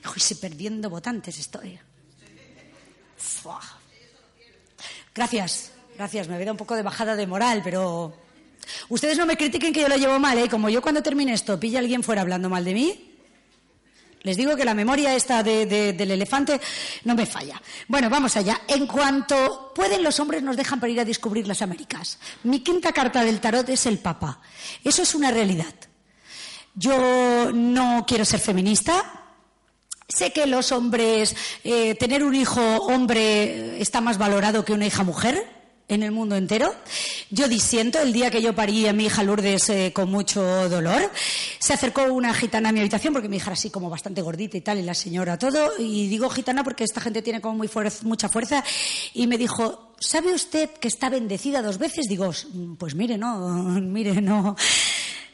[0.03, 1.79] Uy, perdiendo votantes estoy.
[5.13, 6.27] Gracias, gracias.
[6.27, 8.13] Me dado un poco de bajada de moral, pero
[8.89, 10.49] ustedes no me critiquen que yo lo llevo mal, ¿eh?
[10.49, 13.11] Como yo cuando termine esto pilla a alguien fuera hablando mal de mí,
[14.23, 16.61] les digo que la memoria esta del elefante
[17.05, 17.59] no me falla.
[17.87, 18.61] Bueno, vamos allá.
[18.67, 22.19] En cuanto pueden, los hombres nos dejan para ir a descubrir las Américas.
[22.43, 24.39] Mi quinta carta del tarot es el Papa.
[24.83, 25.73] Eso es una realidad.
[26.75, 29.20] Yo no quiero ser feminista,
[30.15, 35.03] Sé que los hombres, eh, tener un hijo hombre está más valorado que una hija
[35.03, 35.45] mujer
[35.87, 36.73] en el mundo entero.
[37.29, 41.11] Yo disiento, el día que yo parí a mi hija Lourdes eh, con mucho dolor,
[41.59, 44.57] se acercó una gitana a mi habitación, porque mi hija era así como bastante gordita
[44.57, 47.69] y tal, y la señora todo, y digo gitana porque esta gente tiene como muy
[48.03, 48.63] mucha fuerza,
[49.13, 52.07] y me dijo, ¿sabe usted que está bendecida dos veces?
[52.07, 52.31] Digo,
[52.77, 53.37] pues mire, no,
[53.81, 54.55] mire, no.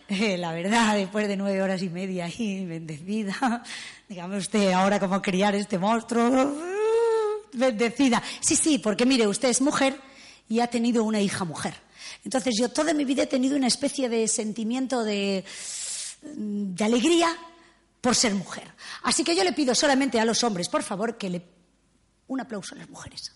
[0.37, 3.63] La verdad, después de nueve horas y media ahí, bendecida,
[4.09, 6.55] dígame usted ahora cómo criar este monstruo,
[7.53, 8.21] bendecida.
[8.39, 9.99] Sí, sí, porque mire, usted es mujer
[10.47, 11.75] y ha tenido una hija mujer.
[12.23, 15.43] Entonces yo toda mi vida he tenido una especie de sentimiento de,
[16.21, 17.35] de alegría
[17.99, 18.71] por ser mujer.
[19.03, 21.41] Así que yo le pido solamente a los hombres, por favor, que le
[22.27, 23.33] un aplauso a las mujeres.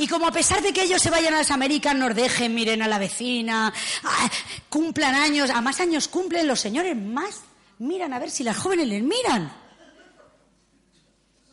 [0.00, 2.80] Y como a pesar de que ellos se vayan a las Américas, nos dejen, miren
[2.80, 3.70] a la vecina,
[4.02, 4.30] ah,
[4.70, 7.42] cumplan años, a más años cumplen los señores, más
[7.80, 9.52] miran a ver si las jóvenes les miran.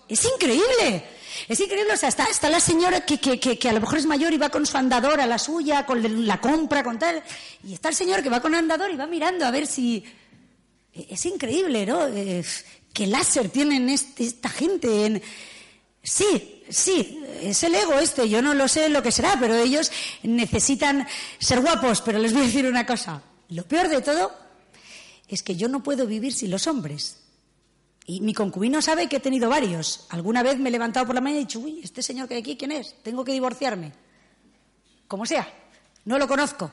[0.08, 1.04] Es increíble.
[1.50, 4.38] Es increíble, o sea, está, la señora que, que, a lo mejor es mayor y
[4.38, 7.22] va con su andador a la suya, con la compra, con tal,
[7.66, 10.06] y está el señor que va con andador y va mirando a ver si...
[10.94, 12.08] Es increíble, ¿no?
[12.08, 12.46] Eh,
[12.94, 15.06] ¿Qué láser tienen este, esta gente?
[15.06, 15.22] En...
[16.02, 19.92] Sí, sí, es el ego este, yo no lo sé lo que será, pero ellos
[20.24, 21.08] necesitan
[21.40, 24.32] ser guapos, pero les voy a decir una cosa, lo peor de todo
[25.28, 27.18] es que yo no puedo vivir sin los hombres.
[28.06, 30.06] Y mi concubino sabe que he tenido varios.
[30.10, 32.36] Alguna vez me he levantado por la mañana y he dicho, uy, este señor que
[32.36, 32.96] hay aquí, ¿quién es?
[33.04, 33.92] Tengo que divorciarme.
[35.10, 35.48] Como sea,
[36.06, 36.72] no lo conozco.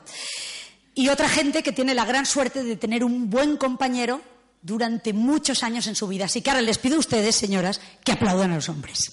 [0.93, 4.21] Y otra gente que tiene la gran suerte de tener un buen compañero
[4.61, 6.25] durante muchos años en su vida.
[6.25, 9.11] Así que ahora les pido a ustedes, señoras, que aplaudan a los hombres.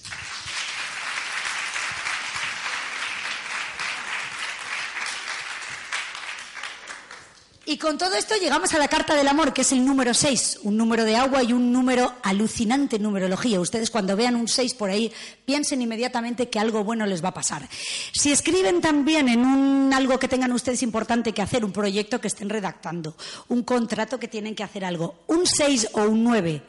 [7.73, 10.59] Y con todo esto llegamos a la carta del amor, que es el número 6,
[10.65, 13.61] un número de agua y un número alucinante en numerología.
[13.61, 15.11] Ustedes cuando vean un 6 por ahí,
[15.47, 17.67] piensen inmediatamente que algo bueno les va a pasar.
[18.13, 22.29] Si escriben también en un algo que tengan ustedes importante que hacer, un proyecto que
[22.29, 23.17] estén redactando,
[23.49, 26.63] un contrato que tienen que hacer algo, un 6 o un 9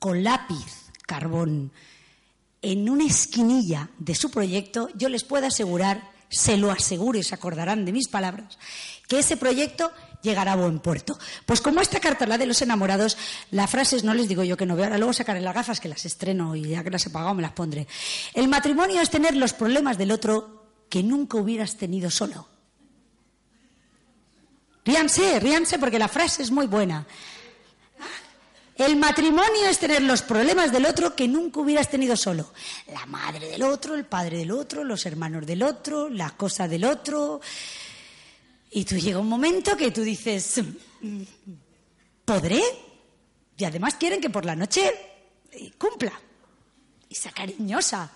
[0.00, 1.70] con lápiz, carbón,
[2.62, 7.36] en una esquinilla de su proyecto, yo les puedo asegurar, se lo aseguro y se
[7.36, 8.58] acordarán de mis palabras,
[9.06, 9.92] que ese proyecto
[10.22, 11.18] llegará a buen puerto.
[11.46, 13.16] Pues como esta carta, la de los enamorados,
[13.50, 15.88] la frase no les digo yo que no veo, ahora luego sacaré las gafas que
[15.88, 17.86] las estreno y ya que las he pagado me las pondré.
[18.34, 22.48] El matrimonio es tener los problemas del otro que nunca hubieras tenido solo.
[24.84, 27.06] Ríanse, ríanse porque la frase es muy buena.
[28.78, 32.52] El matrimonio es tener los problemas del otro que nunca hubieras tenido solo.
[32.92, 36.84] La madre del otro, el padre del otro, los hermanos del otro, la cosa del
[36.84, 37.40] otro,
[38.70, 40.60] y tú llega un momento que tú dices,
[42.24, 42.62] ¿podré?
[43.56, 44.92] Y además quieren que por la noche
[45.78, 46.12] cumpla
[47.08, 48.10] y sea cariñosa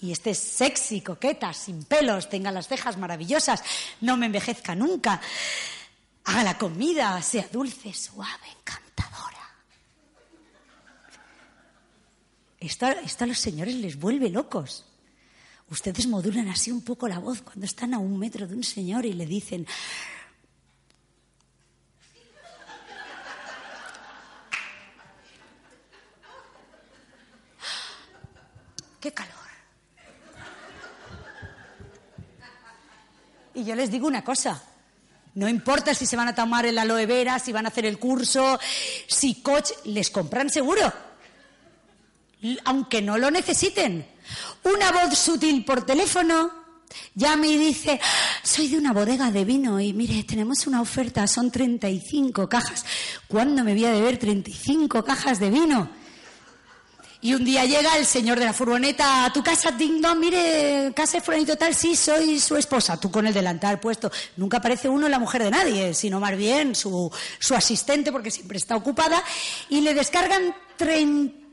[0.00, 3.62] y esté sexy, coqueta, sin pelos, tenga las cejas maravillosas,
[4.00, 5.20] no me envejezca nunca,
[6.24, 9.48] haga la comida, sea dulce, suave, encantadora.
[12.60, 14.84] Esto, esto a los señores les vuelve locos.
[15.70, 19.04] Ustedes modulan así un poco la voz cuando están a un metro de un señor
[19.04, 19.66] y le dicen,
[29.00, 29.34] ¡Qué calor!
[33.54, 34.62] Y yo les digo una cosa.
[35.34, 37.98] No importa si se van a tomar el aloe vera, si van a hacer el
[37.98, 38.58] curso,
[39.06, 40.92] si coach, les compran seguro.
[42.64, 44.17] Aunque no lo necesiten.
[44.64, 46.50] Una voz sutil por teléfono
[47.14, 48.00] llama y dice,
[48.42, 52.84] soy de una bodega de vino y mire, tenemos una oferta, son 35 cajas.
[53.26, 55.90] ¿Cuándo me voy a deber 35 cajas de vino?
[57.20, 61.20] Y un día llega el señor de la furgoneta a tu casa, ding mire, casa
[61.20, 64.10] fulanito tal, sí, soy su esposa, tú con el delantal puesto.
[64.36, 68.58] Nunca parece uno la mujer de nadie, sino más bien su, su asistente, porque siempre
[68.58, 69.24] está ocupada,
[69.68, 71.47] y le descargan 30.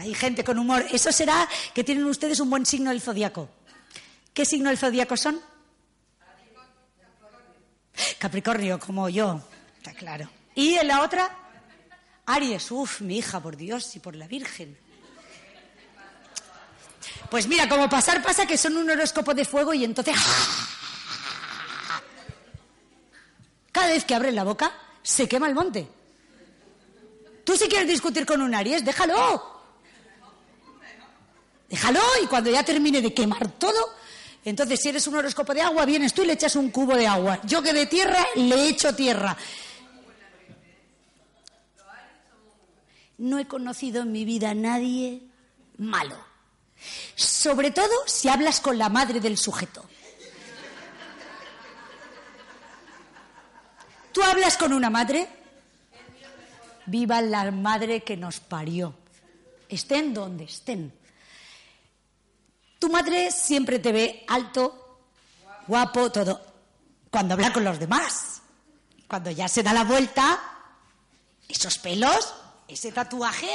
[0.00, 0.86] Hay gente con humor.
[0.90, 3.50] Eso será que tienen ustedes un buen signo del zodiaco.
[4.32, 5.38] ¿Qué signo del zodiaco son?
[8.18, 9.42] Capricornio, como yo,
[9.76, 10.30] está claro.
[10.54, 11.28] ¿Y en la otra?
[12.24, 14.78] Aries, uff, mi hija, por Dios y por la Virgen.
[17.30, 20.16] Pues mira, como pasar pasa que son un horóscopo de fuego y entonces...
[23.70, 25.86] Cada vez que abren la boca, se quema el monte.
[27.44, 29.59] Tú si quieres discutir con un Aries, déjalo.
[31.70, 33.94] Déjalo y cuando ya termine de quemar todo,
[34.44, 37.06] entonces si eres un horóscopo de agua, vienes tú y le echas un cubo de
[37.06, 37.40] agua.
[37.44, 39.36] Yo que de tierra, le echo tierra.
[43.20, 45.22] no he conocido en mi vida a nadie
[45.76, 46.16] malo.
[47.14, 49.84] Sobre todo si hablas con la madre del sujeto.
[54.12, 55.28] ¿Tú hablas con una madre?
[56.86, 58.94] Viva la madre que nos parió.
[59.68, 60.92] Estén donde estén.
[62.80, 65.04] Tu madre siempre te ve alto,
[65.68, 66.40] guapo, todo.
[67.10, 68.42] Cuando habla con los demás.
[69.06, 70.40] Cuando ya se da la vuelta,
[71.48, 72.34] esos pelos
[72.72, 73.48] ese tatuaje,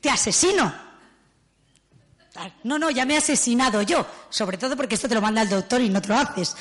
[0.00, 0.86] te asesino.
[2.64, 5.48] No, no, ya me he asesinado yo, sobre todo porque esto te lo manda el
[5.48, 6.54] doctor y no te lo haces.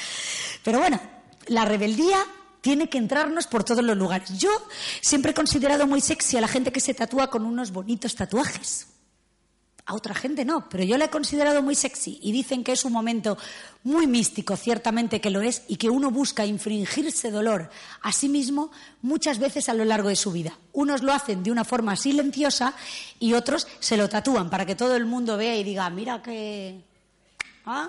[0.64, 1.00] Pero bueno,
[1.48, 2.26] la rebeldía
[2.62, 4.40] tiene que entrarnos por todos los lugares.
[4.40, 4.50] Yo
[5.02, 8.88] siempre he considerado muy sexy a la gente que se tatúa con unos bonitos tatuajes.
[9.88, 12.86] A otra gente no, pero yo la he considerado muy sexy y dicen que es
[12.86, 13.38] un momento
[13.84, 17.70] muy místico, ciertamente que lo es, y que uno busca infringirse dolor
[18.02, 18.72] a sí mismo
[19.04, 20.58] muchas veces a lo largo de su vida.
[20.74, 22.74] Unos lo hacen de una forma silenciosa
[23.20, 26.82] y otros se lo tatúan para que todo el mundo vea y diga, mira que...
[27.68, 27.88] ¿Ah?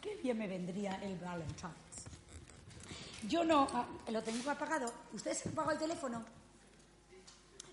[0.00, 1.85] Qué bien me vendría el Valentine.
[3.28, 4.92] Yo no, ah, lo tengo apagado.
[5.12, 6.24] ¿Ustedes han apagado el teléfono?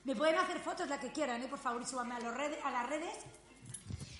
[0.05, 1.47] ¿Me pueden hacer fotos la que quieran, eh?
[1.47, 3.13] Por favor, y súbanme a, a las redes.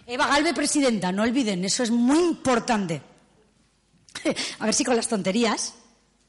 [0.06, 3.02] Eva Galve, presidenta, no olviden, eso es muy importante.
[4.60, 5.76] A ver si con las tonterías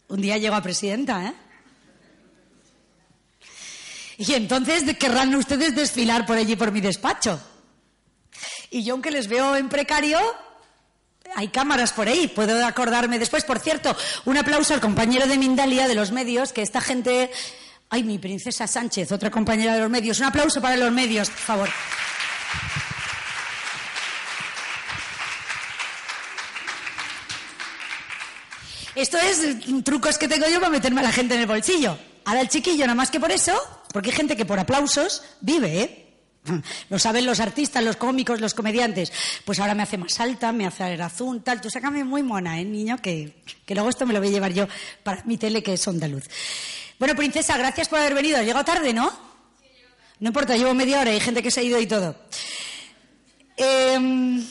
[0.08, 1.34] un día llego a presidenta, ¿eh?
[4.18, 7.40] Y entonces querrán ustedes desfilar por allí por mi despacho.
[8.70, 10.18] Y yo, aunque les veo en precario,
[11.34, 13.44] hay cámaras por ahí, puedo acordarme después.
[13.44, 17.30] Por cierto, un aplauso al compañero de Mindalia de los medios, que esta gente.
[17.90, 20.18] Ay, mi princesa Sánchez, otra compañera de los medios.
[20.18, 21.68] Un aplauso para los medios, por favor.
[28.94, 31.98] Esto es trucos que tengo yo para meterme a la gente en el bolsillo.
[32.24, 33.52] Ahora el chiquillo, nada más que por eso,
[33.92, 36.03] porque hay gente que por aplausos vive, ¿eh?
[36.90, 39.12] Lo saben los artistas, los cómicos, los comediantes.
[39.44, 41.60] Pues ahora me hace más alta, me hace azul, tal.
[41.60, 42.98] Tú sácame muy mona, ¿eh, niño?
[42.98, 44.66] Que, que luego esto me lo voy a llevar yo
[45.02, 46.24] para mi tele, que es Onda Luz.
[46.98, 48.42] Bueno, princesa, gracias por haber venido.
[48.42, 49.12] Llegó tarde, ¿no?
[50.20, 52.16] No importa, llevo media hora, hay gente que se ha ido y todo.
[53.56, 54.44] Em,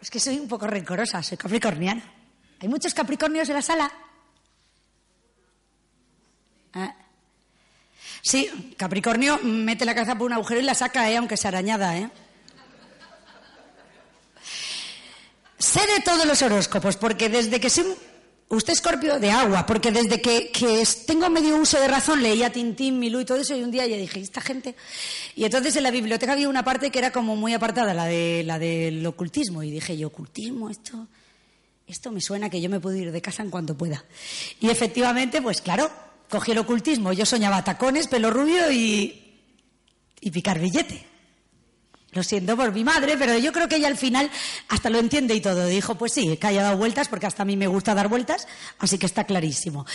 [0.00, 2.02] es que soy un poco rencorosa, soy capricorniana.
[2.60, 3.92] ¿Hay muchos capricornios en la sala?
[6.74, 6.94] ¿Ah?
[8.22, 11.16] Sí, Capricornio mete la cabeza por un agujero y la saca, ¿eh?
[11.16, 11.96] aunque sea arañada.
[11.96, 12.10] ¿eh?
[15.58, 17.84] Sé de todos los horóscopos, porque desde que soy
[18.52, 20.50] Usted Escorpio de agua, porque desde que,
[21.06, 23.96] tengo medio uso de razón leía Tintín, Milú y todo eso, y un día ya
[23.96, 24.74] dije, ¿esta gente?
[25.36, 28.42] Y entonces en la biblioteca había una parte que era como muy apartada, la, de,
[28.44, 30.68] la del ocultismo, y dije, ¿y ocultismo?
[30.68, 31.06] Esto,
[31.86, 34.04] esto me suena que yo me puedo ir de casa en cuanto pueda.
[34.60, 35.88] Y efectivamente, pues claro,
[36.30, 37.12] cogí el ocultismo.
[37.12, 39.36] Yo soñaba tacones, pelo rubio y,
[40.20, 41.06] y picar billete.
[42.12, 44.30] Lo siento por mi madre, pero yo creo que ella al final
[44.68, 45.66] hasta lo entiende y todo.
[45.66, 48.48] Dijo, pues sí, que haya dado vueltas, porque hasta a mí me gusta dar vueltas,
[48.78, 49.86] así que está clarísimo.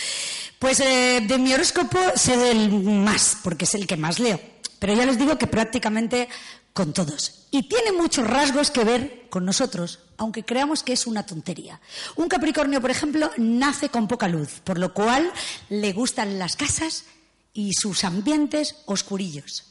[0.58, 4.40] Pues eh, de mi horóscopo sé del más, porque es el que más leo.
[4.78, 6.28] Pero ya les digo que prácticamente
[6.76, 7.46] con todos.
[7.50, 11.80] Y tiene muchos rasgos que ver con nosotros, aunque creamos que es una tontería.
[12.16, 15.32] Un Capricornio, por ejemplo, nace con poca luz, por lo cual
[15.70, 17.06] le gustan las casas
[17.54, 19.64] y sus ambientes oscurillos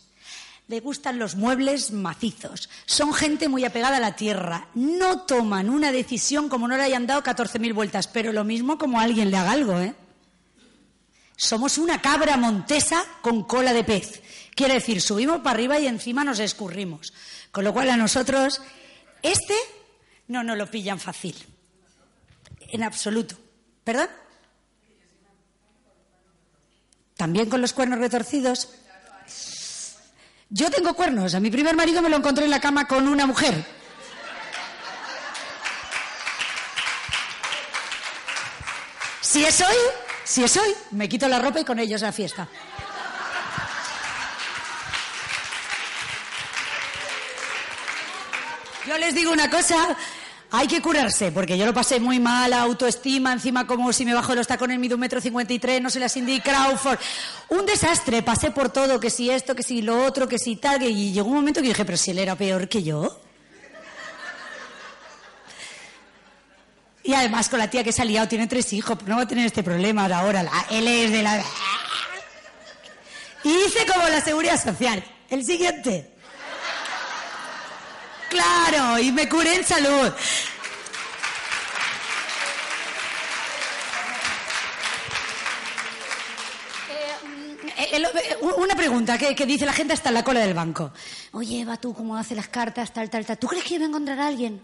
[0.67, 5.91] le gustan los muebles macizos, son gente muy apegada a la tierra, no toman una
[5.91, 9.51] decisión como no le hayan dado 14.000 vueltas, pero lo mismo como alguien le haga
[9.51, 9.93] algo, ¿eh?
[11.37, 14.23] Somos una cabra montesa con cola de pez.
[14.55, 17.13] Quiere decir, subimos para arriba y encima nos escurrimos.
[17.51, 18.61] Con lo cual a nosotros,
[19.21, 19.53] este
[20.27, 21.35] no nos lo pillan fácil.
[22.61, 23.35] En absoluto.
[23.83, 24.09] ¿Perdón?
[27.17, 28.69] También con los cuernos retorcidos.
[30.49, 31.35] Yo tengo cuernos.
[31.35, 33.65] A mi primer marido me lo encontré en la cama con una mujer.
[39.21, 39.75] Si es hoy,
[40.23, 42.47] si es hoy, me quito la ropa y con ellos a la fiesta.
[48.95, 49.75] Yo les digo una cosa,
[50.51, 54.33] hay que curarse, porque yo lo pasé muy mal, autoestima, encima como si me bajo
[54.33, 56.97] los tacones, mido un metro cincuenta y tres, no se las indica Crawford.
[57.49, 60.81] Un desastre, pasé por todo, que si esto, que si lo otro, que si tal,
[60.83, 63.19] y llegó un momento que dije, pero si él era peor que yo.
[67.03, 69.27] Y además con la tía que se ha liado, tiene tres hijos, no va a
[69.27, 71.43] tener este problema ahora, la, él es de la...
[73.43, 75.03] Y hice como la seguridad social.
[75.29, 76.14] El siguiente.
[78.29, 80.13] Claro, y me curé en salud.
[87.77, 90.91] Eh, eh, una pregunta que, dice la gente hasta en la cola del banco.
[91.33, 93.37] Oye, Eva, tú cómo haces las cartas, tal, tal, tal.
[93.37, 94.61] ¿Tú crees que iba a encontrar a alguien?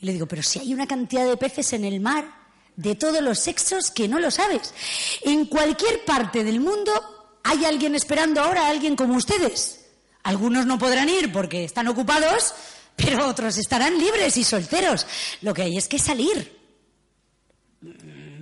[0.00, 2.40] Y le digo, pero si hay una cantidad de peces en el mar
[2.76, 4.72] de todos los sexos que no lo sabes.
[5.22, 6.92] En cualquier parte del mundo
[7.44, 9.86] hay alguien esperando ahora a alguien como ustedes.
[10.22, 12.54] Algunos no podrán ir porque están ocupados,
[13.04, 15.06] pero otros estarán libres y solteros.
[15.42, 16.58] Lo que hay es que salir,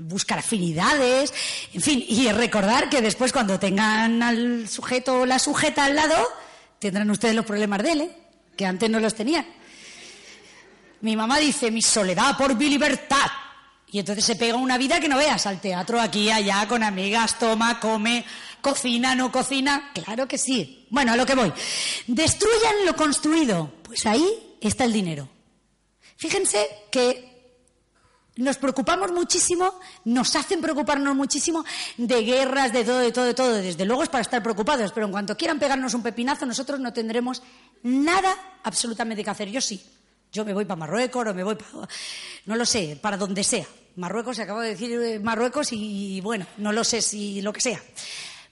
[0.08, 1.32] buscar afinidades,
[1.72, 6.16] en fin, y recordar que después cuando tengan al sujeto o la sujeta al lado,
[6.78, 8.10] tendrán ustedes los problemas de él, ¿eh?
[8.56, 9.46] que antes no los tenían.
[11.00, 13.30] Mi mamá dice, mi soledad por mi libertad.
[13.90, 17.38] Y entonces se pega una vida que no veas al teatro, aquí, allá, con amigas,
[17.38, 18.24] toma, come,
[18.60, 19.92] cocina, no cocina.
[19.94, 20.86] Claro que sí.
[20.90, 21.52] Bueno, a lo que voy.
[22.06, 23.72] Destruyan lo construido.
[23.82, 25.28] Pues ahí está el dinero.
[26.16, 27.28] Fíjense que
[28.38, 31.64] nos preocupamos muchísimo, nos hacen preocuparnos muchísimo
[31.96, 33.54] de guerras, de todo, de todo, de todo.
[33.54, 36.92] Desde luego es para estar preocupados, pero en cuanto quieran pegarnos un pepinazo, nosotros no
[36.92, 37.42] tendremos
[37.82, 39.50] nada absolutamente que hacer.
[39.50, 39.84] Yo sí.
[40.30, 41.88] Yo me voy para Marruecos o me voy para,
[42.46, 43.66] no lo sé, para donde sea.
[43.96, 47.60] Marruecos, se acabo de decir eh, Marruecos y, bueno, no lo sé si lo que
[47.60, 47.80] sea.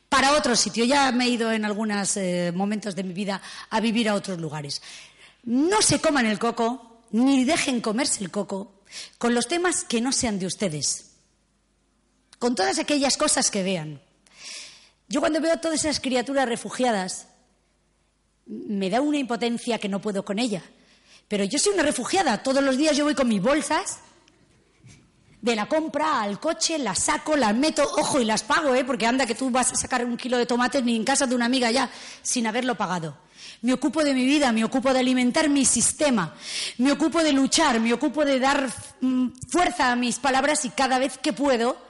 [0.09, 3.41] Para otro sitio, ya me he ido en algunos eh, momentos de mi vida
[3.71, 4.81] a vivir a otros lugares
[5.47, 8.83] no se coman el coco, ni dejen comerse el coco,
[9.17, 11.13] con los temas que no sean de ustedes,
[12.39, 14.03] con todas aquellas cosas que vean.
[15.09, 17.29] Yo cuando veo todas esas criaturas refugiadas,
[18.47, 20.63] me da una impotencia que no puedo con ella.
[21.29, 24.01] Pero yo soy una refugiada, todos los días yo voy con mis bolsas
[25.43, 28.85] de la compra al coche, las saco, las meto, ojo, y las pago, ¿eh?
[28.85, 31.37] porque anda que tú vas a sacar un kilo de tomates ni en casa de
[31.37, 31.89] una amiga ya,
[32.23, 33.17] sin haberlo pagado.
[33.63, 36.35] Me ocupo de mi vida, me ocupo de alimentar mi sistema,
[36.79, 38.69] me ocupo de luchar, me ocupo de dar
[39.01, 41.87] mm, fuerza a mis palabras y cada vez que puedo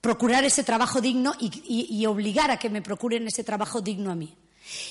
[0.00, 4.34] procurar ese trabajo digno y, obligar a que me procuren ese trabajo digno a mí.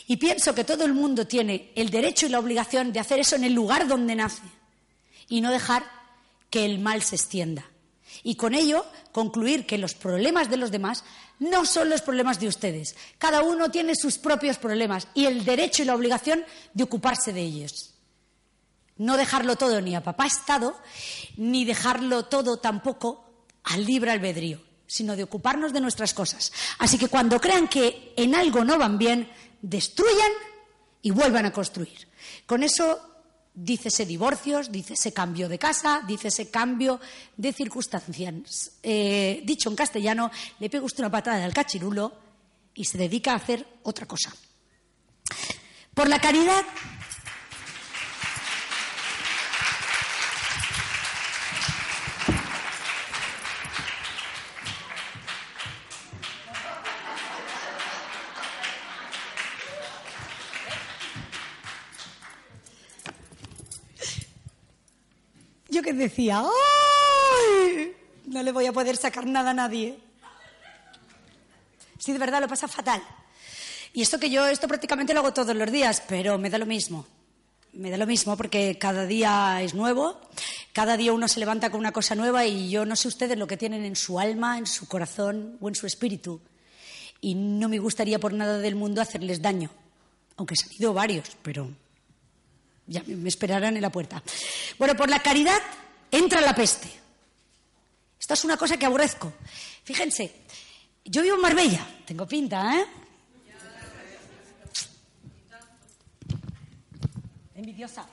[0.08, 3.36] Y pienso que todo el mundo tiene el derecho y la obligación de hacer eso
[3.36, 4.43] en el lugar donde nace
[5.30, 5.84] y no dejar
[6.50, 7.66] que el mal se extienda.
[8.24, 11.03] Y con ello concluir que los problemas de los demás
[11.39, 12.95] no son los problemas de ustedes.
[13.18, 16.43] Cada uno tiene sus propios problemas y el derecho y la obligación
[16.74, 17.93] de ocuparse de ellos.
[18.97, 20.76] No dejarlo todo ni a papá Estado,
[21.38, 23.28] ni dejarlo todo tampoco
[23.63, 26.51] al libre albedrío, sino de ocuparnos de nuestras cosas.
[26.80, 30.32] Así que cuando crean que en algo no van bien, destruyan
[31.01, 32.07] y vuelvan a construir.
[32.45, 33.16] Con eso
[33.60, 37.01] Dícese divorcios, dícese cambio de casa, dícese cambio
[37.36, 38.78] de circunstancias.
[38.84, 40.30] Eh, dicho en castellano,
[40.60, 42.14] le pega usted una patada al cachirulo
[42.76, 44.32] y se dedica a hacer otra cosa.
[45.95, 46.64] Por la caridad
[65.98, 67.93] decía, ¡ay!
[68.26, 69.98] No le voy a poder sacar nada a nadie.
[71.98, 73.02] Sí, de verdad, lo pasa fatal.
[73.93, 76.66] Y esto que yo, esto prácticamente lo hago todos los días, pero me da lo
[76.66, 77.08] mismo.
[77.74, 80.20] Me da lo mismo porque cada día es nuevo,
[80.74, 83.48] cada día uno se levanta con una cosa nueva y yo no sé ustedes lo
[83.48, 86.41] que tienen en su alma, en su corazón o en su espíritu.
[87.22, 89.70] Y no me gustaría por nada del mundo hacerles daño,
[90.38, 91.70] aunque se han ido varios, pero
[92.88, 94.24] ya me esperarán en la puerta.
[94.80, 95.62] Bueno, por la caridad
[96.12, 96.89] entra la peste.
[98.20, 99.34] Esta es una cosa que aborrezco.
[99.84, 100.34] Fíjense,
[101.05, 102.86] yo vivo en Marbella, tengo pinta, ¿eh?
[107.55, 108.05] Envidiosa.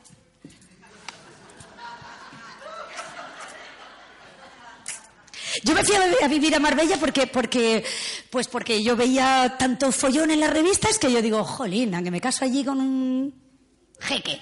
[5.62, 7.84] Yo me fui a vivir a Marbella porque, porque,
[8.30, 12.20] pues porque yo veía tanto follón en las revistas que yo digo, jolina, que me
[12.20, 13.34] caso allí con un
[14.00, 14.40] jeque.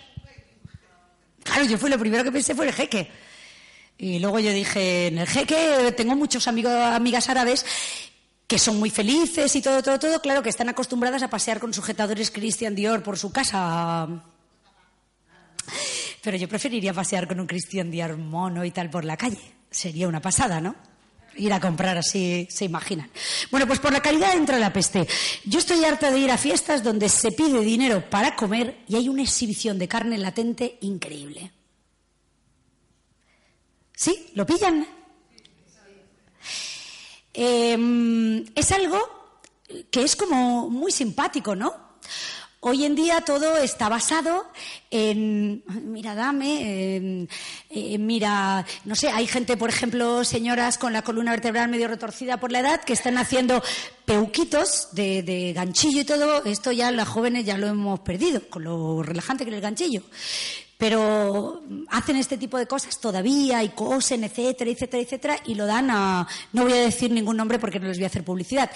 [1.42, 3.11] Claro, yo fui lo primero que pensé fue el jeque.
[4.03, 7.64] Y luego yo dije, en el jeque tengo muchos amigos, amigas árabes
[8.48, 11.72] que son muy felices y todo, todo, todo, claro que están acostumbradas a pasear con
[11.72, 14.09] sujetadores Christian Dior por su casa.
[16.20, 19.55] Pero yo preferiría pasear con un Christian Dior mono y tal por la calle.
[19.70, 20.74] Sería una pasada, ¿no?
[21.36, 23.09] Ir a comprar así, se imaginan.
[23.53, 25.07] Bueno, pues por la calidad entra la peste.
[25.44, 29.09] Yo estoy harta de ir a fiestas donde se pide dinero para comer y hay
[29.09, 31.53] una exhibición de carne latente increíble.
[34.03, 34.30] ¿Sí?
[34.34, 34.84] ¿Lo pillan?
[37.32, 38.98] Em, es algo
[39.92, 41.72] que es como muy simpático, ¿no?
[42.59, 44.48] Hoy en día todo está basado
[44.90, 47.28] en, mira, dame,
[48.00, 52.50] mira, no sé, hay gente, por ejemplo, señoras con la columna vertebral medio retorcida por
[52.50, 53.62] la edad que están haciendo
[54.05, 56.44] peuquitos de, de ganchillo y todo.
[56.44, 60.03] Esto ya las jóvenes ya lo hemos perdido, con lo relajante que es el ganchillo
[60.83, 65.93] pero hacen este tipo de cosas todavía y cosen, etcétera, etcétera, etcétera, y lo dan
[65.93, 68.68] a, no voy a decir ningún nombre porque no les voy a hacer publicidad.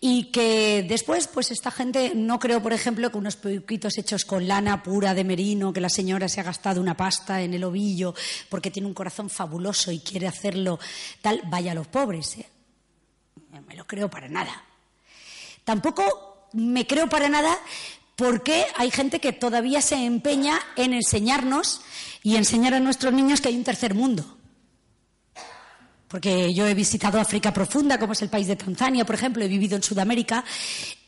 [0.00, 4.48] Y que después, pues esta gente, no creo, por ejemplo, que unos peuquitos hechos con
[4.48, 8.14] lana pura de merino, que la señora se ha gastado una pasta en el ovillo
[8.48, 10.80] porque tiene un corazón fabuloso y quiere hacerlo
[11.20, 12.38] tal, vaya a los pobres.
[12.38, 12.48] ¿eh?
[13.50, 14.64] No me lo creo para nada.
[15.64, 17.58] Tampoco me creo para nada
[18.16, 21.80] porque hay gente que todavía se empeña en enseñarnos
[22.22, 24.38] y enseñar a nuestros niños que hay un tercer mundo.
[26.08, 29.48] Porque yo he visitado África profunda, como es el país de Tanzania, por ejemplo, he
[29.48, 30.44] vivido en Sudamérica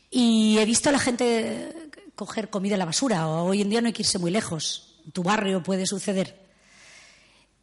[0.09, 3.27] y he visto a la gente coger comida en la basura.
[3.27, 4.95] Hoy en día no hay que irse muy lejos.
[5.05, 6.43] En tu barrio puede suceder.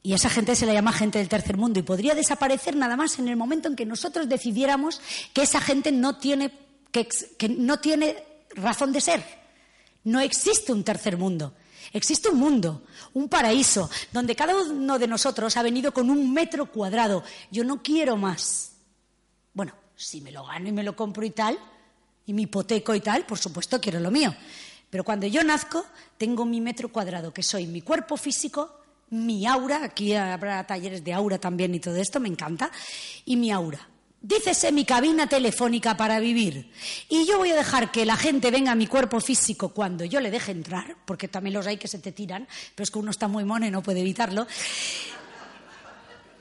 [0.04, 3.18] Y esa gente se la llama gente del tercer mundo y podría desaparecer nada más
[3.18, 5.00] en el momento en que nosotros decidiéramos
[5.32, 6.52] que esa gente no tiene,
[6.90, 9.24] que no tiene razón de ser.
[10.04, 11.54] No existe un tercer mundo.
[11.92, 16.66] Existe un mundo, un paraíso, donde cada uno de nosotros ha venido con un metro
[16.66, 17.22] cuadrado.
[17.50, 18.72] Yo no quiero más.
[19.52, 21.58] Bueno, si me lo gano y me lo compro y tal,
[22.24, 24.34] y mi hipoteco y tal, por supuesto quiero lo mío.
[24.88, 25.84] Pero cuando yo nazco,
[26.16, 28.80] tengo mi metro cuadrado, que soy mi cuerpo físico,
[29.10, 32.70] mi aura, aquí habrá talleres de aura también y todo esto, me encanta,
[33.24, 33.88] y mi aura.
[34.22, 36.70] Dícese mi cabina telefónica para vivir.
[37.08, 40.20] Y yo voy a dejar que la gente venga a mi cuerpo físico cuando yo
[40.20, 42.46] le deje entrar, porque también los hay que se te tiran,
[42.76, 44.46] pero es que uno está muy mono y no puede evitarlo.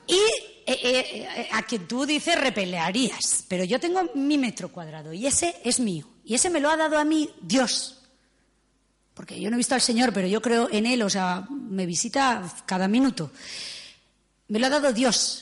[0.06, 0.20] Y eh,
[0.66, 5.56] eh, eh, a quien tú dices repelearías, pero yo tengo mi metro cuadrado y ese
[5.64, 6.06] es mío.
[6.24, 7.98] Y ese me lo ha dado a mí Dios.
[9.12, 11.84] Porque yo no he visto al Señor, pero yo creo en Él, o sea, me
[11.84, 13.32] visita cada minuto.
[14.46, 15.41] Me lo ha dado Dios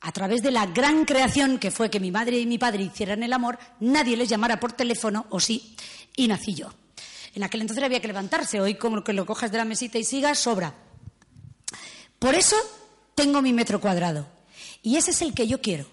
[0.00, 3.22] a través de la gran creación que fue que mi madre y mi padre hicieran
[3.22, 5.76] el amor, nadie les llamara por teléfono, o sí,
[6.16, 6.72] y nací yo.
[7.34, 10.04] En aquel entonces había que levantarse, hoy como que lo cojas de la mesita y
[10.04, 10.74] sigas, sobra.
[12.18, 12.56] Por eso
[13.14, 14.26] tengo mi metro cuadrado.
[14.82, 15.86] Y ese es el que yo quiero.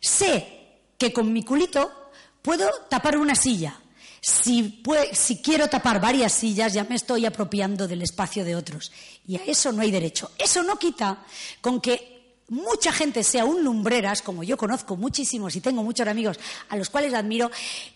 [0.00, 2.10] Sé que con mi culito
[2.42, 3.78] puedo tapar una silla.
[4.20, 8.92] Si, si quiero tapar varias sillas, ya me estoy apropiando del espacio de otros.
[9.26, 10.30] Y a eso no hay derecho.
[10.38, 11.24] Eso no quita
[11.60, 16.38] con que mucha gente sea un lumbreras, como yo conozco muchísimos y tengo muchos amigos
[16.68, 17.50] a los cuales admiro,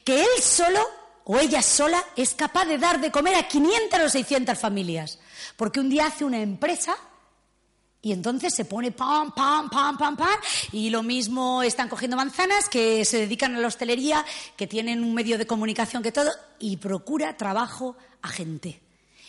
[0.05, 0.80] que él solo
[1.24, 5.18] o ella sola es capaz de dar de comer a 500 o 600 familias.
[5.57, 6.97] Porque un día hace una empresa
[8.07, 10.38] y entonces se pone pam, pam, pam, pam, pam,
[10.70, 14.24] y lo mismo están cogiendo manzanas que se dedican a la hostelería,
[14.57, 16.30] que tienen un medio de comunicación que todo,
[16.61, 18.86] y procura trabajo a gente.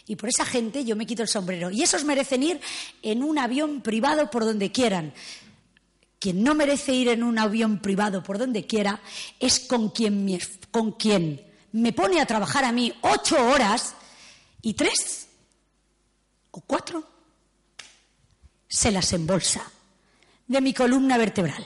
[0.08, 1.70] Y por esa gente yo me quito el sombrero.
[1.70, 2.62] Y esos merecen ir
[3.01, 5.14] en un avión privado por donde quieran.
[6.18, 9.01] Quien no merece ir en un avión privado por donde quiera
[9.38, 10.26] es con quien
[11.74, 13.95] me, pone a trabajar a mí ocho horas
[14.62, 15.28] y tres
[16.51, 17.03] o cuatro
[18.68, 19.62] se las embolsa
[20.47, 21.64] de mi columna vertebral.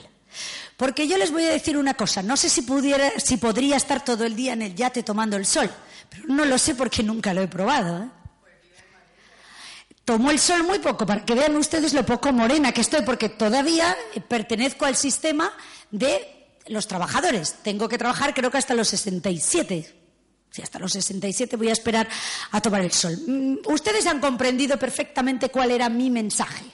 [0.76, 4.04] Porque yo les voy a decir una cosa, no sé si, pudiera, si podría estar
[4.04, 5.70] todo el día en el yate tomando el sol,
[6.10, 8.02] pero no lo sé porque nunca lo he probado.
[8.02, 8.21] ¿eh?
[10.04, 13.28] Tomo el sol muy poco para que vean ustedes lo poco morena que estoy, porque
[13.28, 13.96] todavía
[14.28, 15.52] pertenezco al sistema
[15.90, 17.56] de los trabajadores.
[17.62, 19.96] Tengo que trabajar creo que hasta los 67.
[20.50, 22.08] Si hasta los 67 voy a esperar
[22.50, 23.16] a tomar el sol.
[23.26, 26.64] Mm, ustedes han comprendido perfectamente cuál era mi mensaje.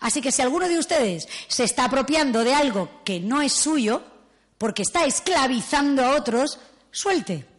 [0.00, 4.02] Así que si alguno de ustedes se está apropiando de algo que no es suyo,
[4.56, 6.58] porque está esclavizando a otros,
[6.90, 7.57] suelte.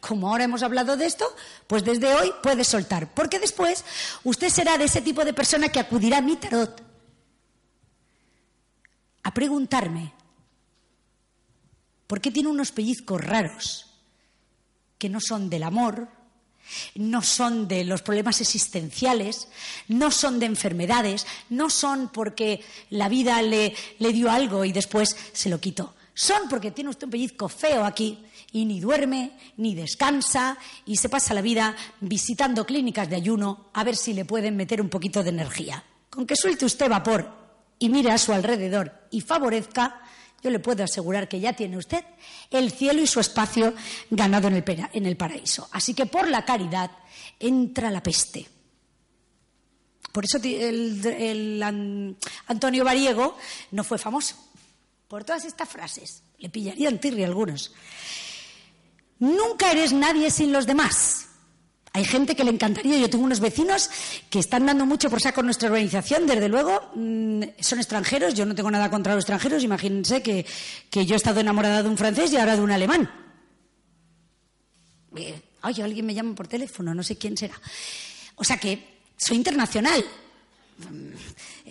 [0.00, 1.26] Como ahora hemos hablado de esto,
[1.66, 3.84] pues desde hoy puede soltar, porque después
[4.24, 6.82] usted será de ese tipo de persona que acudirá a mi tarot
[9.22, 10.12] a preguntarme
[12.06, 13.86] por qué tiene unos pellizcos raros
[14.98, 16.08] que no son del amor,
[16.94, 19.48] no son de los problemas existenciales,
[19.88, 25.48] no son de enfermedades, no son porque la vida le, dio algo y después se
[25.48, 25.94] lo quitó.
[26.12, 28.18] Son porque tiene usted un pellizco feo aquí
[28.52, 33.84] y ni duerme, ni descansa y se pasa la vida visitando clínicas de ayuno a
[33.84, 35.84] ver si le pueden meter un poquito de energía.
[36.08, 37.30] Con que suelte usted vapor
[37.78, 40.02] y mire a su alrededor y favorezca,
[40.42, 42.04] yo le puedo asegurar que ya tiene usted
[42.50, 43.74] el cielo y su espacio
[44.10, 45.68] ganado en el, paraíso.
[45.72, 46.90] Así que por la caridad
[47.38, 48.48] entra la peste.
[50.12, 51.62] Por eso el,
[52.46, 53.36] Antonio Variego
[53.70, 54.34] no fue famoso.
[55.06, 56.22] Por todas estas frases.
[56.38, 57.72] Le pillarían tirri algunos.
[59.20, 61.28] Nunca eres nadie sin los demás.
[61.92, 62.98] Hay gente que le encantaría.
[62.98, 63.90] Yo tengo unos vecinos
[64.30, 66.26] que están dando mucho por saco nuestra organización.
[66.26, 68.34] Desde luego, mm, son extranjeros.
[68.34, 69.64] Yo no tengo nada contra los extranjeros.
[69.64, 70.46] Imagínense que,
[70.92, 73.10] yo he estado enamorada de un francés y ahora de un alemán.
[75.16, 77.60] Eh, ay, alguien me llama por teléfono, no sé quién será.
[78.36, 80.04] O sea que soy internacional.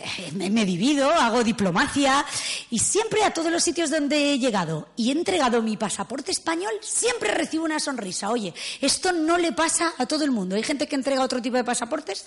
[0.02, 2.26] Eh, me, divido, hago diplomacia
[2.70, 6.72] y siempre a todos los sitios donde he llegado y he entregado mi pasaporte español,
[6.82, 8.30] siempre recibo una sonrisa.
[8.30, 10.56] Oye, esto no le pasa a todo el mundo.
[10.56, 12.26] Hay gente que entrega otro tipo de pasaportes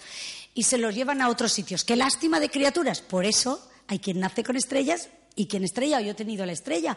[0.55, 1.85] y se los llevan a otros sitios.
[1.85, 3.01] Qué lástima de criaturas.
[3.01, 6.97] Por eso hay quien nace con estrellas y quien estrella, yo he tenido la estrella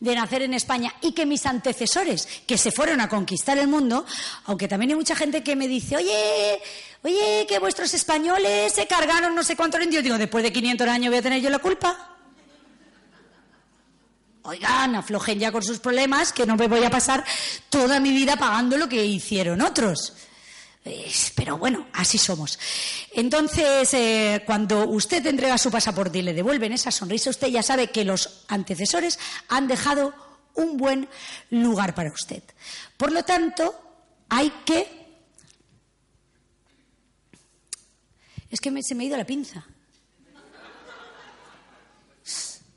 [0.00, 4.04] de nacer en España y que mis antecesores, que se fueron a conquistar el mundo,
[4.46, 6.60] aunque también hay mucha gente que me dice, oye,
[7.06, 10.02] oye, que vuestros españoles se cargaron no sé cuántos indios.
[10.02, 12.16] Digo, después de 500 años voy a tener yo la culpa.
[14.42, 17.24] Oigan, aflojen ya con sus problemas, que no me voy a pasar
[17.68, 20.12] toda mi vida pagando lo que hicieron otros.
[21.34, 22.58] Pero bueno, así somos.
[23.12, 27.88] Entonces, eh, cuando usted entrega su pasaporte y le devuelven esa sonrisa, usted ya sabe
[27.88, 30.14] que los antecesores han dejado
[30.54, 31.08] un buen
[31.50, 32.42] lugar para usted.
[32.96, 33.74] Por lo tanto,
[34.28, 35.05] hay que.
[38.50, 39.64] Es que se me ha ido la pinza.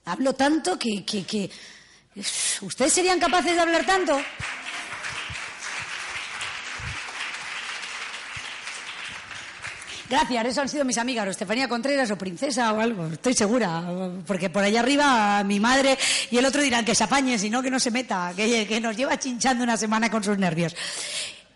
[0.06, 1.50] Hablo tanto que, que...
[2.62, 4.20] ¿Ustedes serían capaces de hablar tanto?
[10.10, 13.84] Gracias, eso han sido mis amigas, o Estefanía Contreras o Princesa o algo, estoy segura.
[14.26, 16.00] Porque por allá arriba mi madre
[16.32, 18.98] y el otro dirán que se apañe, sino que no se meta, que, que nos
[18.98, 20.76] lleva chinchando una semana con sus nervios.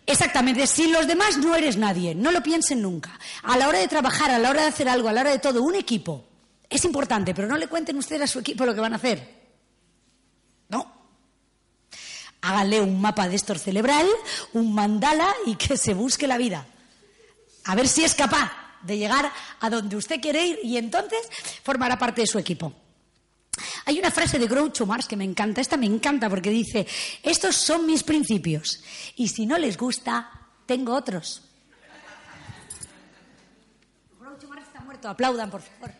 [0.05, 3.17] Exactamente, sin los demás no eres nadie, no lo piensen nunca.
[3.43, 5.39] A la hora de trabajar, a la hora de hacer algo, a la hora de
[5.39, 6.25] todo, un equipo
[6.69, 9.43] es importante, pero no le cuenten a su equipo lo que van a hacer.
[10.69, 10.91] No.
[12.41, 14.07] Háganle un mapa de estos cerebral,
[14.53, 16.65] un mandala y que se busque la vida
[17.65, 18.51] a ver si es capaz
[18.81, 21.19] de llegar a donde usted quiere ir y entonces
[21.63, 22.73] formará parte de su equipo.
[23.85, 26.87] Hay una frase de Groucho Marx que me encanta, esta me encanta porque dice,
[27.21, 28.83] estos son mis principios
[29.15, 30.29] y si no les gusta,
[30.65, 31.41] tengo otros.
[34.19, 35.91] Groucho Marx está muerto, aplaudan por favor.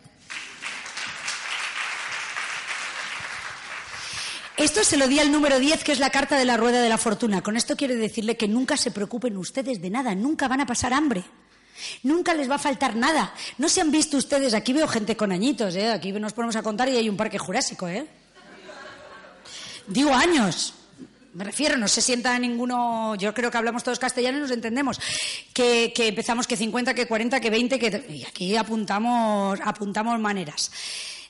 [4.55, 6.88] Esto se lo di al número 10, que es la carta de la rueda de
[6.88, 7.41] la fortuna.
[7.41, 10.93] Con esto quiere decirle que nunca se preocupen ustedes de nada, nunca van a pasar
[10.93, 11.24] hambre.
[12.04, 13.34] Nunca les va a faltar nada.
[13.58, 15.92] No se han visto ustedes, aquí veo gente con añitos, ¿eh?
[15.92, 17.88] aquí nos ponemos a contar y hay un parque jurásico.
[17.88, 18.06] ¿eh?
[19.88, 20.74] Digo años.
[21.34, 25.00] Me refiero, no se sienta ninguno, yo creo que hablamos todos castellano y nos entendemos,
[25.52, 30.72] que, empezamos que 50, que 40, que 20, que y aquí apuntamos, apuntamos maneras.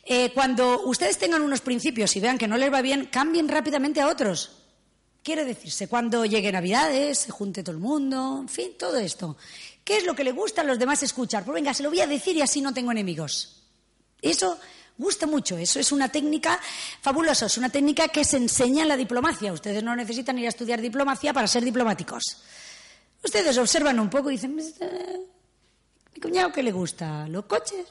[0.04, 4.02] Eh, cuando ustedes tengan unos principios y vean que no les va bien, cambien rápidamente
[4.02, 4.52] a otros.
[5.24, 9.38] Quiere decirse, cuando llegue Navidades, se junte todo el mundo, en fin, todo esto.
[9.84, 11.44] ¿Qué es lo que le gusta a los demás escuchar?
[11.44, 13.64] Pues venga, se lo voy a decir y así no tengo enemigos.
[14.22, 14.58] Eso
[14.98, 16.60] gusta mucho, eso es una técnica
[17.02, 19.52] fabulosa, es una técnica que se enseña en la diplomacia.
[19.52, 22.24] Ustedes no necesitan ir a estudiar diplomacia para ser diplomáticos.
[23.24, 27.28] Ustedes observan un poco y dicen, ¿mi cuñado qué le gusta?
[27.28, 27.88] ¿Los coches?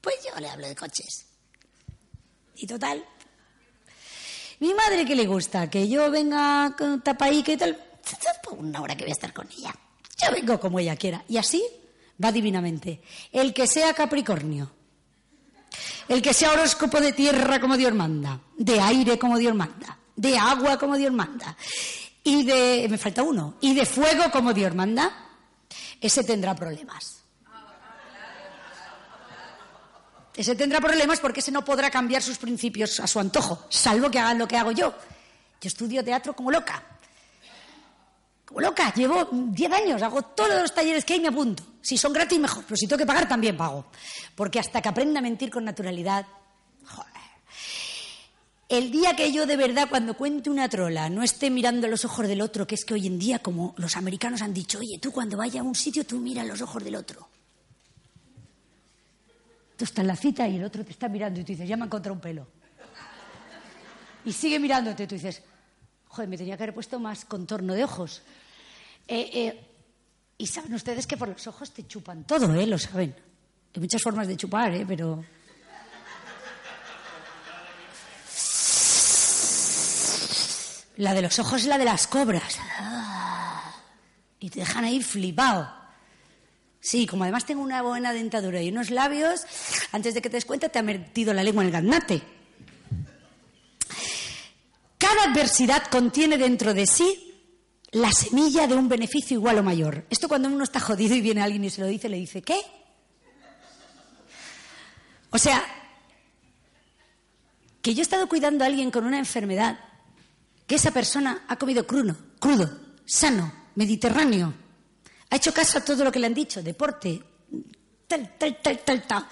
[0.00, 1.26] Pues yo le hablo de coches.
[2.56, 3.04] Y total,
[4.60, 7.82] mi madre que le gusta, que yo venga con tapaica y tal,
[8.42, 9.74] por una hora que voy a estar con ella.
[10.22, 11.24] Yo vengo como ella quiera.
[11.28, 11.62] Y así
[12.22, 13.00] va divinamente.
[13.32, 14.70] El que sea Capricornio,
[16.08, 20.36] el que sea horóscopo de tierra como Dios manda, de aire como Dios manda, de
[20.36, 21.56] agua como Dios manda,
[22.22, 25.28] y de, me falta uno, y de fuego como Dios manda,
[26.00, 27.16] ese tendrá problemas.
[30.34, 34.18] Ese tendrá problemas porque ese no podrá cambiar sus principios a su antojo, salvo que
[34.18, 34.94] hagan lo que hago yo.
[35.60, 36.82] Yo estudio teatro como loca.
[38.50, 41.62] Como loca, llevo 10 años, hago todos los talleres que hay me apunto.
[41.80, 43.86] Si son gratis, mejor, pero si tengo que pagar, también pago.
[44.34, 46.26] Porque hasta que aprenda a mentir con naturalidad,
[46.84, 47.10] joder.
[48.68, 52.26] El día que yo de verdad, cuando cuente una trola, no esté mirando los ojos
[52.26, 55.12] del otro, que es que hoy en día, como los americanos han dicho, oye, tú
[55.12, 57.28] cuando vayas a un sitio, tú mira los ojos del otro.
[59.76, 61.76] Tú estás en la cita y el otro te está mirando y tú dices, ya
[61.76, 62.48] me contra un pelo.
[64.24, 65.40] Y sigue mirándote tú dices,
[66.08, 68.22] joder, me tenía que haber puesto más contorno de ojos.
[69.12, 69.60] Eh, eh,
[70.38, 72.64] y saben ustedes que por los ojos te chupan todo, ¿eh?
[72.64, 73.12] Lo saben.
[73.74, 74.84] Hay muchas formas de chupar, ¿eh?
[74.86, 75.24] Pero...
[80.96, 82.60] La de los ojos es la de las cobras.
[84.38, 85.68] Y te dejan ahí flipado.
[86.80, 89.40] Sí, como además tengo una buena dentadura y unos labios,
[89.90, 92.22] antes de que te des cuenta te ha metido la lengua en el gaznate.
[94.98, 97.29] Cada adversidad contiene dentro de sí
[97.92, 100.06] la semilla de un beneficio igual o mayor.
[100.10, 102.60] Esto cuando uno está jodido y viene alguien y se lo dice, le dice, ¿qué?
[105.30, 105.62] O sea,
[107.82, 109.78] que yo he estado cuidando a alguien con una enfermedad,
[110.66, 112.70] que esa persona ha comido crudo, crudo,
[113.04, 114.54] sano, mediterráneo,
[115.30, 117.22] ha hecho caso a todo lo que le han dicho, deporte,
[118.06, 119.26] tal, tal, tal, tal, tal.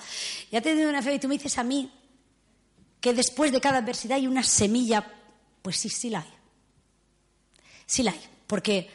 [0.50, 1.92] Y ha tenido una fe y tú me dices a mí
[3.00, 5.06] que después de cada adversidad hay una semilla,
[5.62, 6.32] pues sí, sí la hay.
[7.86, 8.90] Sí la hay, porque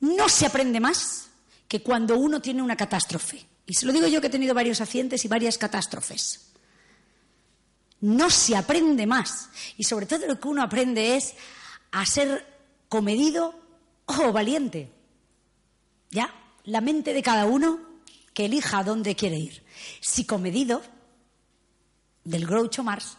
[0.00, 1.28] no se aprende más
[1.68, 3.46] que cuando uno tiene una catástrofe.
[3.66, 6.50] Y se lo digo yo que he tenido varios accidentes y varias catástrofes.
[8.00, 9.48] No se aprende más.
[9.76, 11.34] Y sobre todo lo que uno aprende es
[11.92, 12.44] a ser
[12.88, 13.54] comedido
[14.06, 14.90] o valiente.
[16.10, 16.34] ¿Ya?
[16.64, 17.80] la mente de cada uno
[18.32, 19.62] que elija a dónde quiere ir.
[20.00, 20.82] Si comedido,
[22.24, 23.16] del Groucho Mars,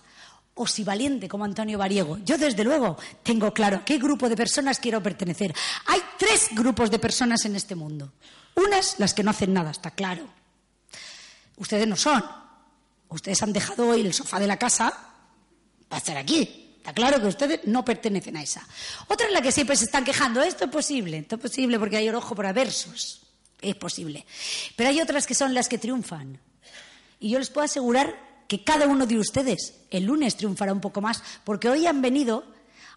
[0.56, 2.18] o si valiente como Antonio Variego.
[2.26, 5.54] Yo, desde luego, tengo claro a qué grupo de personas quiero pertenecer.
[5.88, 8.12] Hay tres grupos de personas en este mundo.
[8.56, 10.28] Unas, las que no hacen nada, está claro.
[11.58, 12.24] Ustedes no son.
[13.10, 14.92] Ustedes han dejado hoy el sofá de la casa
[15.88, 16.74] para estar aquí.
[16.78, 18.66] Está claro que ustedes no pertenecen a esa.
[19.08, 20.42] Otra es la que siempre se están quejando.
[20.42, 23.26] Esto es posible, esto es posible porque hay ojo por aversos
[23.70, 24.26] es posible.
[24.76, 26.40] Pero hay otras que son las que triunfan.
[27.20, 28.16] Y yo les puedo asegurar
[28.48, 32.46] que cada uno de ustedes el lunes triunfará un poco más, porque hoy han venido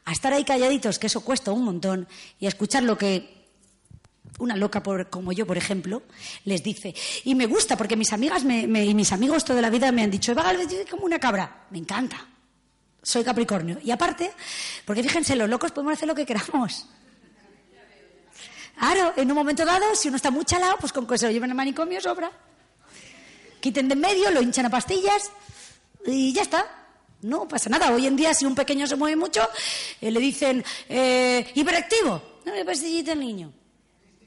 [0.05, 2.09] a estar ahí calladitos, que eso cuesta un montón,
[2.41, 3.39] y a escuchar lo que
[4.39, 6.03] una loca como yo, por ejemplo,
[6.45, 6.95] les dice.
[7.25, 10.33] Y me gusta, porque mis amigas y mis amigos toda la vida me han dicho,
[10.33, 10.53] Eva
[10.91, 11.67] como una cabra.
[11.71, 12.27] Me encanta.
[13.03, 13.79] Soy Capricornio.
[13.83, 14.33] Y aparte,
[14.85, 16.87] porque fíjense, los locos podemos hacer lo que queramos.
[18.79, 21.33] Claro, en un momento dado, si uno está muy chalado, pues con que se lo
[21.33, 22.31] lleven al manicomio sobra.
[23.61, 25.31] Quiten de en medio, lo hinchan a pastillas
[26.07, 26.67] y ya está.
[27.23, 27.93] No pasa nada.
[27.93, 29.43] Hoy en día, si un pequeño se mueve mucho,
[30.01, 32.41] eh, le dicen eh, hiperactivo.
[32.45, 33.53] No le pastillita al niño.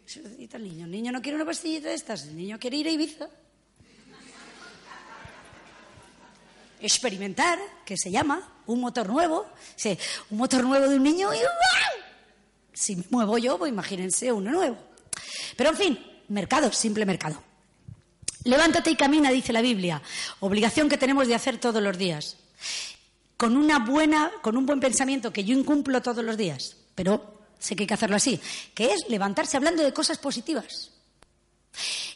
[0.03, 0.85] Pastillita al niño.
[0.85, 2.25] El niño no quiere una pastillita de estas.
[2.25, 3.29] El niño quiere ir a Ibiza.
[6.81, 9.45] Experimentar, que se llama un motor nuevo.
[10.29, 11.37] un motor nuevo de un niño y
[12.73, 14.77] si me muevo yo, pues imagínense uno nuevo.
[15.55, 17.41] Pero en fin, mercado, simple mercado.
[18.43, 20.01] Levántate y camina, dice la Biblia.
[20.39, 22.37] Obligación que tenemos de hacer todos los días.
[23.37, 27.75] Con una buena, con un buen pensamiento que yo incumplo todos los días, pero sé
[27.75, 28.39] que hay que hacerlo así,
[28.73, 30.91] que es levantarse hablando de cosas positivas.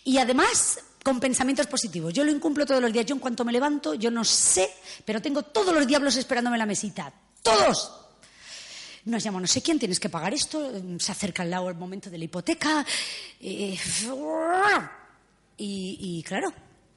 [0.04, 2.12] Y además con pensamientos positivos.
[2.14, 3.06] Yo lo incumplo todos los días.
[3.06, 4.68] Yo en cuanto me levanto, yo no sé,
[5.06, 7.14] pero tengo todos los diablos esperándome en la mesita.
[7.44, 7.92] Todos.
[9.06, 12.10] nos llama no sé quién, tienes que pagar esto, se acerca al lado el momento
[12.10, 12.84] de la hipoteca.
[13.40, 13.78] eh,
[15.58, 16.54] y, claro,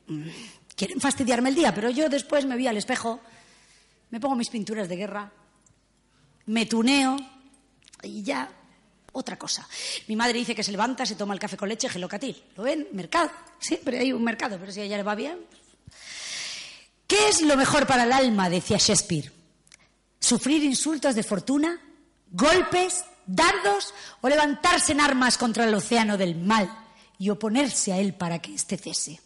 [0.06, 0.28] mm,
[0.74, 3.20] quieren fastidiarme el día, pero yo después me vi al espejo,
[4.10, 5.30] me pongo mis pinturas de guerra,
[6.46, 7.16] me tuneo
[8.02, 8.48] y ya
[9.12, 9.68] otra cosa.
[10.06, 12.42] Mi madre dice que se levanta, se toma el café con leche, gelocatil.
[12.56, 12.88] ¿Lo ven?
[12.92, 13.30] Mercado.
[13.58, 15.38] Siempre hay un mercado, pero si a ella le va bien.
[17.06, 18.48] ¿Qué es lo mejor para el alma?
[18.50, 19.32] decía Shakespeare.
[20.20, 21.80] ¿Sufrir insultos de fortuna?
[22.30, 23.04] ¿Golpes?
[23.26, 23.94] ¿Dardos?
[24.20, 26.87] ¿O levantarse en armas contra el océano del mal
[27.18, 29.20] y oponerse a él para que éste cese?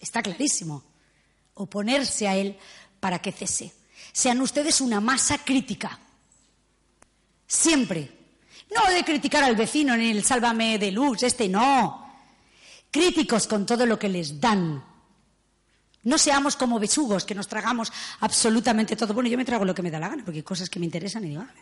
[0.00, 0.82] Está clarísimo.
[1.54, 2.56] Oponerse a él
[3.00, 3.72] para que cese.
[4.12, 5.98] Sean ustedes una masa crítica.
[7.46, 8.16] Siempre.
[8.74, 12.06] No de criticar al vecino ni el sálvame de luz, este no.
[12.90, 14.84] Críticos con todo lo que les dan.
[16.04, 19.14] No seamos como besugos que nos tragamos absolutamente todo.
[19.14, 20.86] Bueno, yo me trago lo que me da la gana, porque hay cosas que me
[20.86, 21.42] interesan y digo.
[21.42, 21.52] "Ah".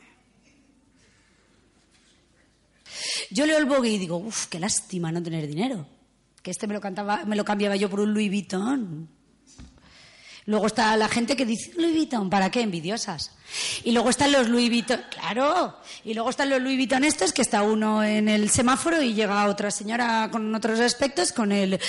[3.31, 5.87] Yo leo el Vogue y digo, uff, qué lástima no tener dinero.
[6.43, 9.09] Que este me lo, cantaba, me lo cambiaba yo por un Louis Vuitton.
[10.47, 12.61] Luego está la gente que dice, Louis Vuitton, ¿para qué?
[12.61, 13.33] Envidiosas.
[13.83, 15.77] Y luego están los Louis Vuitton, claro.
[16.05, 19.47] Y luego están los Louis Vuitton estos, que está uno en el semáforo y llega
[19.47, 21.81] otra señora con otros aspectos, con el,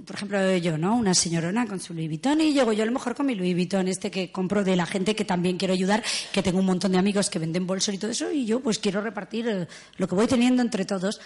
[0.00, 0.96] por ejemplo, yo, ¿no?
[0.96, 3.54] Una señorona con su Louis Vuitton y llego yo a lo mejor con mi Louis
[3.54, 6.92] Vuitton este que compro de la gente que también quiero ayudar, que tengo un montón
[6.92, 9.68] de amigos que venden bolsos y todo eso y yo pues quiero repartir eh,
[9.98, 11.20] lo que voy teniendo entre todos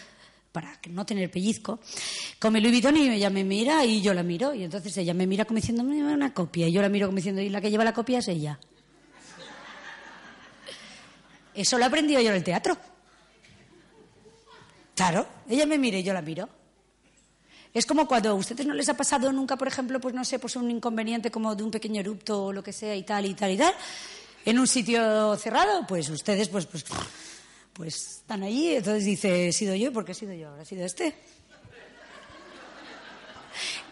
[0.52, 1.80] para no tener pellizco,
[2.38, 4.54] con mi Louis Vuitton y ella me mira y yo la miro.
[4.54, 6.66] Y entonces ella me mira como diciendo, "Me una copia.
[6.66, 8.58] Y yo la miro como diciendo, y la que lleva la copia es ella.
[11.54, 12.76] Eso lo he aprendido yo en el teatro.
[14.94, 16.48] Claro, ella me mira y yo la miro.
[17.76, 20.38] Es como cuando a ustedes no les ha pasado nunca, por ejemplo, pues no sé,
[20.38, 23.34] pues un inconveniente como de un pequeño erupto o lo que sea y tal y
[23.34, 23.74] tal y tal,
[24.46, 26.86] en un sitio cerrado, pues ustedes pues pues
[27.74, 30.48] pues están allí, entonces dice, he sido yo, ¿por qué he sido yo?
[30.48, 31.14] ¿Habrá sido este?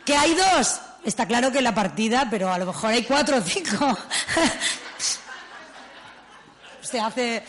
[0.07, 0.81] Que hay dos.
[1.05, 3.99] Está claro que la partida, pero a lo mejor hay cuatro o cinco.
[6.81, 7.43] Se hace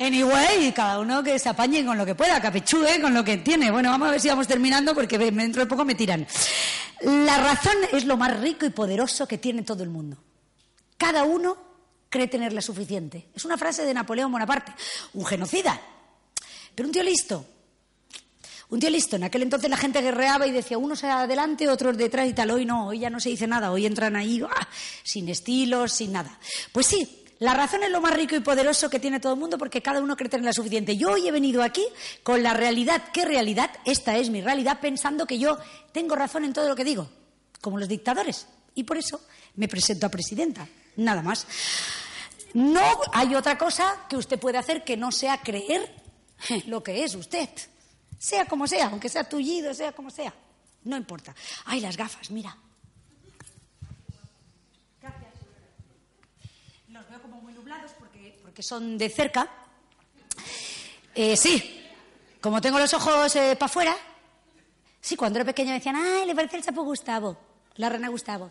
[0.00, 3.22] anyway y cada uno que se apañe con lo que pueda, que apechugue con lo
[3.22, 3.70] que tiene.
[3.70, 6.26] Bueno, vamos a ver si vamos terminando porque dentro de poco me tiran.
[7.02, 10.16] La razón es lo más rico y poderoso que tiene todo el mundo.
[10.96, 11.56] Cada uno
[12.08, 13.28] cree tenerla suficiente.
[13.34, 14.72] Es una frase de Napoleón Bonaparte,
[15.14, 15.80] un genocida,
[16.74, 17.46] pero un tío listo.
[18.70, 19.16] Un tío listo.
[19.16, 22.52] En aquel entonces la gente guerreaba y decía unos adelante, otros detrás y tal.
[22.52, 23.72] Hoy no, hoy ya no se dice nada.
[23.72, 24.68] Hoy entran ahí ¡ah!
[25.02, 26.38] sin estilos, sin nada.
[26.70, 29.58] Pues sí, la razón es lo más rico y poderoso que tiene todo el mundo
[29.58, 30.96] porque cada uno cree tenerla suficiente.
[30.96, 31.84] Yo hoy he venido aquí
[32.22, 33.02] con la realidad.
[33.12, 33.70] ¿Qué realidad?
[33.84, 35.58] Esta es mi realidad pensando que yo
[35.92, 37.10] tengo razón en todo lo que digo,
[37.60, 38.46] como los dictadores.
[38.74, 39.20] Y por eso
[39.56, 40.68] me presento a presidenta.
[40.96, 41.46] Nada más.
[42.52, 42.82] No
[43.12, 45.94] hay otra cosa que usted puede hacer que no sea creer
[46.66, 47.48] lo que es usted.
[48.18, 50.34] Sea como sea, aunque sea tullido, sea como sea.
[50.84, 51.34] No importa.
[51.64, 52.56] Ay, las gafas, mira.
[55.00, 55.32] Gracias.
[56.88, 57.92] Los veo como muy nublados
[58.60, 59.48] porque son de cerca.
[61.14, 61.80] Eh, sí,
[62.42, 63.96] como tengo los ojos para afuera.
[65.00, 67.38] Sí, cuando era pequeña me decían, ay, le parece el sapo Gustavo,
[67.76, 68.50] la rana Gustavo.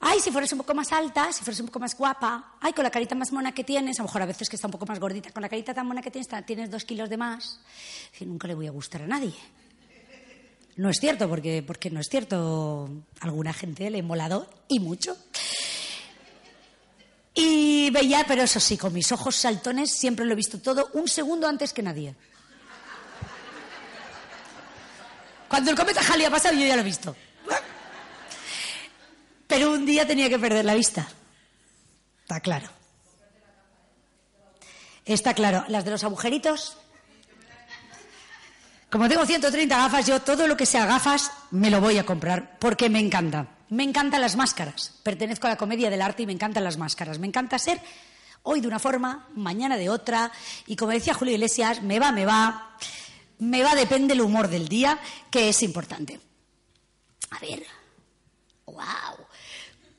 [0.00, 2.82] Ay, si fueras un poco más alta, si fueras un poco más guapa, ay, con
[2.82, 4.86] la carita más mona que tienes, a lo mejor a veces que está un poco
[4.86, 7.60] más gordita, con la carita tan mona que tienes, tienes dos kilos de más,
[8.18, 9.34] que nunca le voy a gustar a nadie.
[10.78, 12.88] No es cierto, porque, porque no es cierto.
[13.20, 15.16] Alguna gente le he molado y mucho.
[17.40, 21.06] Y veía, pero eso sí, con mis ojos saltones siempre lo he visto todo un
[21.06, 22.16] segundo antes que nadie.
[25.46, 27.14] Cuando el cometa Halley ha pasado, yo ya lo he visto.
[29.46, 31.06] Pero un día tenía que perder la vista.
[32.22, 32.68] Está claro.
[35.04, 35.64] Está claro.
[35.68, 36.76] Las de los agujeritos.
[38.90, 42.58] Como tengo 130 gafas, yo todo lo que sea gafas me lo voy a comprar
[42.58, 43.57] porque me encanta.
[43.70, 44.94] Me encantan las máscaras.
[45.02, 47.18] Pertenezco a la comedia del arte y me encantan las máscaras.
[47.18, 47.80] Me encanta ser
[48.42, 50.32] hoy de una forma, mañana de otra.
[50.66, 52.76] Y como decía Julio Iglesias, me va, me va.
[53.38, 54.98] Me va, depende el humor del día,
[55.30, 56.20] que es importante.
[57.30, 57.64] A ver.
[58.66, 59.28] ¡Wow!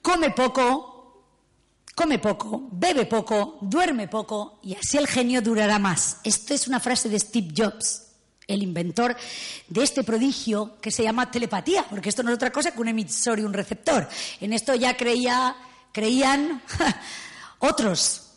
[0.01, 1.25] come poco,
[1.93, 6.19] come poco, bebe poco, duerme poco y así el genio durará más.
[6.23, 8.08] Esto es una frase de Steve Jobs,
[8.49, 9.15] el inventor
[9.67, 12.89] de este prodigio que se llama telepatía, porque esto no es otra cosa que un
[12.89, 14.09] emisor y un receptor.
[14.41, 15.55] En esto ya creía,
[15.93, 16.61] creían
[17.59, 18.31] otros,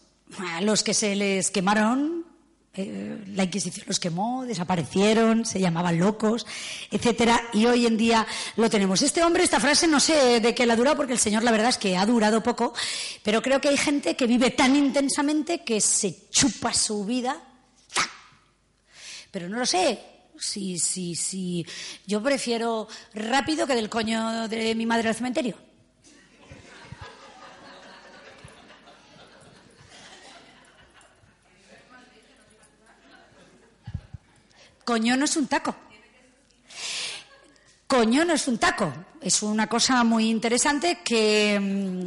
[0.60, 2.32] los que se les quemaron
[2.74, 6.46] Eh, la Inquisición los quemó, desaparecieron, se llamaban locos,
[6.90, 9.02] etcétera, y hoy en día lo tenemos.
[9.02, 11.50] Este hombre, esta frase, no sé de qué la ha durado, porque el Señor, la
[11.50, 12.72] verdad es que ha durado poco,
[13.22, 17.36] pero creo que hay gente que vive tan intensamente que se chupa su vida.
[19.32, 19.98] Pero no lo sé,
[20.38, 21.66] si, si, si
[22.06, 25.56] yo prefiero rápido que del coño de mi madre al cementerio.
[34.84, 35.74] Coño no es un taco.
[37.86, 38.92] Coño no es un taco.
[39.20, 42.06] Es una cosa muy interesante que, mm,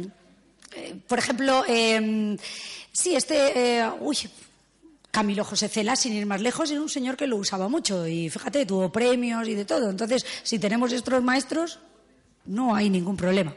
[0.76, 2.36] eh, por ejemplo, eh,
[2.92, 4.18] sí, este, eh, uy,
[5.16, 8.28] Camilo José Cela, sin ir más lejos, era un señor que lo usaba mucho y
[8.28, 9.88] fíjate, tuvo premios y de todo.
[9.88, 11.78] Entonces, si tenemos estos maestros,
[12.44, 13.56] no hay ningún problema.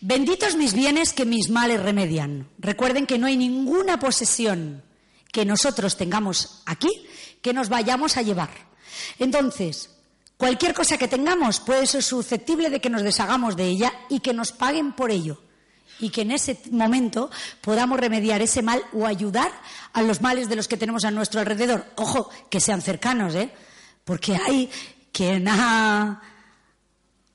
[0.00, 2.48] Benditos mis bienes que mis males remedian.
[2.58, 4.82] Recuerden que no hay ninguna posesión
[5.30, 6.88] que nosotros tengamos aquí
[7.42, 8.48] que nos vayamos a llevar.
[9.18, 9.90] Entonces,
[10.38, 14.32] cualquier cosa que tengamos puede ser susceptible de que nos deshagamos de ella y que
[14.32, 15.38] nos paguen por ello.
[16.00, 17.30] Y que en ese momento
[17.60, 19.50] podamos remediar ese mal o ayudar
[19.92, 21.86] a los males de los que tenemos a nuestro alrededor.
[21.96, 23.50] Ojo, que sean cercanos, ¿eh?
[24.04, 24.70] Porque hay
[25.12, 26.22] quien ha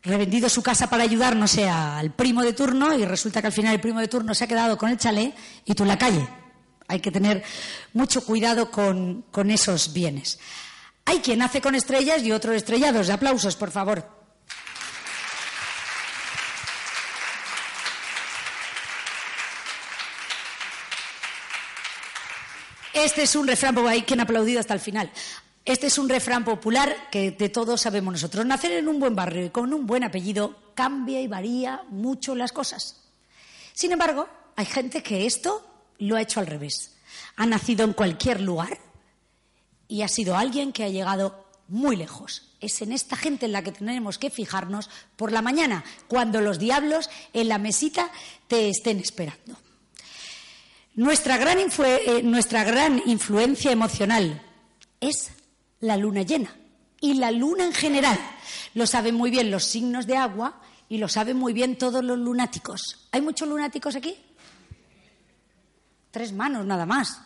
[0.03, 3.53] revendido su casa para ayudar, no sea al primo de turno, y resulta que al
[3.53, 5.33] final el primo de turno se ha quedado con el chalet
[5.65, 6.27] y tú en la calle.
[6.87, 7.43] Hay que tener
[7.93, 10.39] mucho cuidado con, esos bienes.
[11.05, 13.09] Hay quien hace con estrellas y otros estrellados.
[13.09, 14.22] Aplausos, por favor.
[23.03, 25.11] Este es un refrán, porque hay quien ha aplaudido hasta el final.
[25.65, 28.45] Este es un refrán popular que de todos sabemos nosotros.
[28.45, 32.53] Nacer en un buen barrio y con un buen apellido cambia y varía mucho las
[32.53, 33.01] cosas.
[33.73, 36.95] Sin embargo, hay gente que esto lo ha hecho al revés.
[37.35, 38.79] Ha nacido en cualquier lugar
[39.89, 42.53] y ha sido alguien que ha llegado muy lejos.
[42.61, 46.57] Es en esta gente en la que tenemos que fijarnos por la mañana, cuando los
[46.57, 48.09] diablos en la mesita
[48.47, 49.57] te estén esperando.
[50.95, 54.41] Nuestra gran, eh, nuestra gran influencia emocional
[54.99, 55.31] es
[55.79, 56.55] la luna llena
[57.01, 58.19] y la luna en general.
[58.75, 62.19] Lo saben muy bien los signos de agua y lo saben muy bien todos los
[62.19, 63.07] lunáticos.
[63.11, 64.15] ¿Hay muchos lunáticos aquí?
[66.11, 67.19] Tres manos nada más.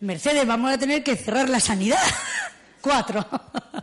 [0.00, 2.02] Mercedes, vamos a tener que cerrar la sanidad.
[2.80, 3.24] Cuatro.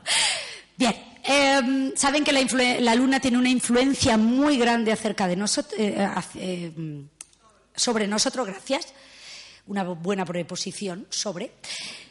[0.77, 1.13] Bien.
[1.25, 6.71] Em, saben que la, luna tiene una influencia muy grande acerca de nosotros, eh,
[7.75, 8.93] sobre nosotros, gracias.
[9.65, 11.53] Una buena preposición, sobre.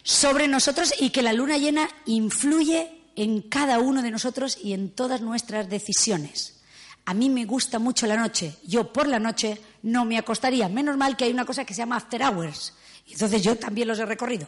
[0.03, 4.91] Sobre nosotros y que la luna llena influye en cada uno de nosotros y en
[4.91, 6.61] todas nuestras decisiones.
[7.05, 8.55] A mí me gusta mucho la noche.
[8.65, 10.69] Yo por la noche no me acostaría.
[10.69, 12.73] Menos mal que hay una cosa que se llama after hours.
[13.11, 14.47] Entonces yo también los he recorrido.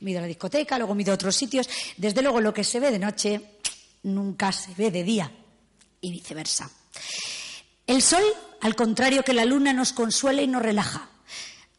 [0.00, 1.68] Me he ido a la discoteca, luego me he ido a otros sitios.
[1.96, 3.40] Desde luego lo que se ve de noche
[4.02, 5.32] nunca se ve de día
[6.00, 6.70] y viceversa.
[7.86, 8.22] El sol,
[8.64, 11.06] al contrario que la luna, nos consuela y nos relaja.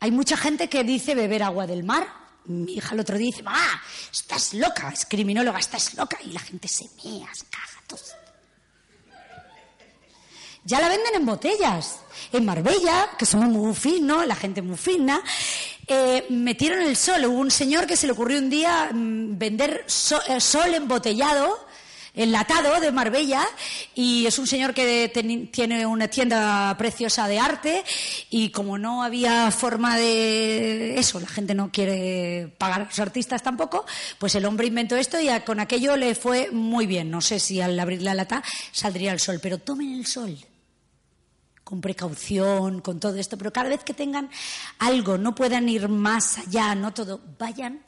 [0.02, 2.08] Hay mucha gente que dice beber agua del mar.
[2.46, 3.82] Mi hija el otro día dice, mamá,
[4.14, 6.20] estás loca, es criminóloga, estás loca.
[6.24, 8.00] Y la gente se mea, se caga, todo.
[10.64, 12.02] Ya la venden en botellas.
[12.32, 15.24] En Marbella, que somos muy finos, la gente muy fina,
[15.88, 17.26] eh, metieron el sol.
[17.26, 19.88] Hubo un señor que se le ocurrió un día mm, vender
[20.28, 21.65] eh, sol embotellado
[22.16, 23.46] enlatado de Marbella
[23.94, 25.12] y es un señor que
[25.52, 27.84] tiene una tienda preciosa de arte
[28.30, 33.44] y como no había forma de eso, la gente no quiere pagar a los artistas
[33.44, 33.86] tampoco,
[34.18, 37.12] pues el hombre inventó esto y con aquello le fue muy bien.
[37.12, 40.38] No sé si al abrir la lata saldría el sol, pero tomen el sol
[41.64, 44.30] con precaución, con todo esto, pero cada vez que tengan
[44.78, 47.84] algo, no puedan ir más allá, no todo, vayan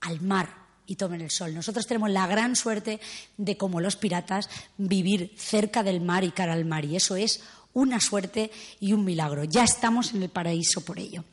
[0.00, 0.61] al mar
[0.92, 1.54] y tomen el sol.
[1.54, 3.00] Nosotros tenemos la gran suerte
[3.38, 7.42] de, como los piratas, vivir cerca del mar y cara al mar, y eso es
[7.72, 9.44] una suerte y un milagro.
[9.44, 11.24] Ya estamos en el paraíso por ello.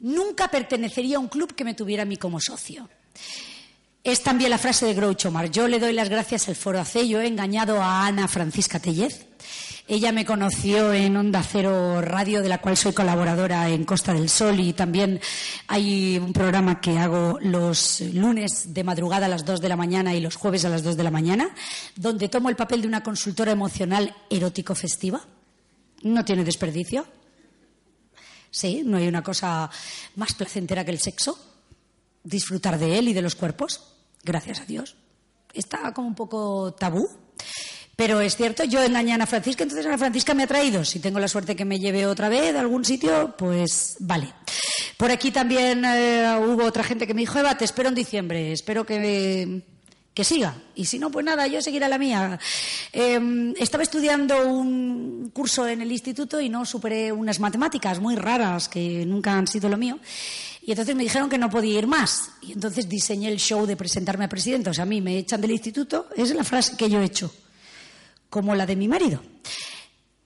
[0.00, 2.88] Nunca pertenecería a un club que me tuviera a mí como socio.
[4.02, 5.50] Es también la frase de Groucho Mar.
[5.50, 7.04] Yo le doy las gracias al Foro AC.
[7.04, 9.26] Yo he engañado a Ana Francisca Tellez.
[9.90, 14.28] Ella me conoció en Onda Cero Radio, de la cual soy colaboradora en Costa del
[14.28, 15.18] Sol, y también
[15.66, 20.14] hay un programa que hago los lunes de madrugada a las 2 de la mañana
[20.14, 21.54] y los jueves a las 2 de la mañana,
[21.96, 25.22] donde tomo el papel de una consultora emocional erótico festiva.
[26.02, 27.06] No tiene desperdicio.
[28.50, 29.70] Sí, no hay una cosa
[30.16, 31.38] más placentera que el sexo
[32.24, 34.96] disfrutar de él y de los cuerpos, gracias a Dios.
[35.54, 37.08] Está como un poco tabú,
[37.98, 40.84] pero es cierto, yo engañé a Ana Francisca, entonces Ana Francisca me ha traído.
[40.84, 44.32] Si tengo la suerte que me lleve otra vez a algún sitio, pues vale.
[44.96, 48.52] Por aquí también eh, hubo otra gente que me dijo, Eva, te espero en diciembre,
[48.52, 49.62] espero que,
[50.14, 50.54] que siga.
[50.76, 52.38] Y si no, pues nada, yo seguiré la mía.
[52.92, 58.68] Em, estaba estudiando un curso en el instituto y no superé unas matemáticas muy raras
[58.68, 59.98] que nunca han sido lo mío.
[60.62, 62.30] Y entonces me dijeron que no podía ir más.
[62.42, 64.70] Y entonces diseñé el show de presentarme a presidente.
[64.70, 67.32] O sea, a mí me echan del instituto, es la frase que yo he hecho,
[68.30, 69.22] como la de mi marido.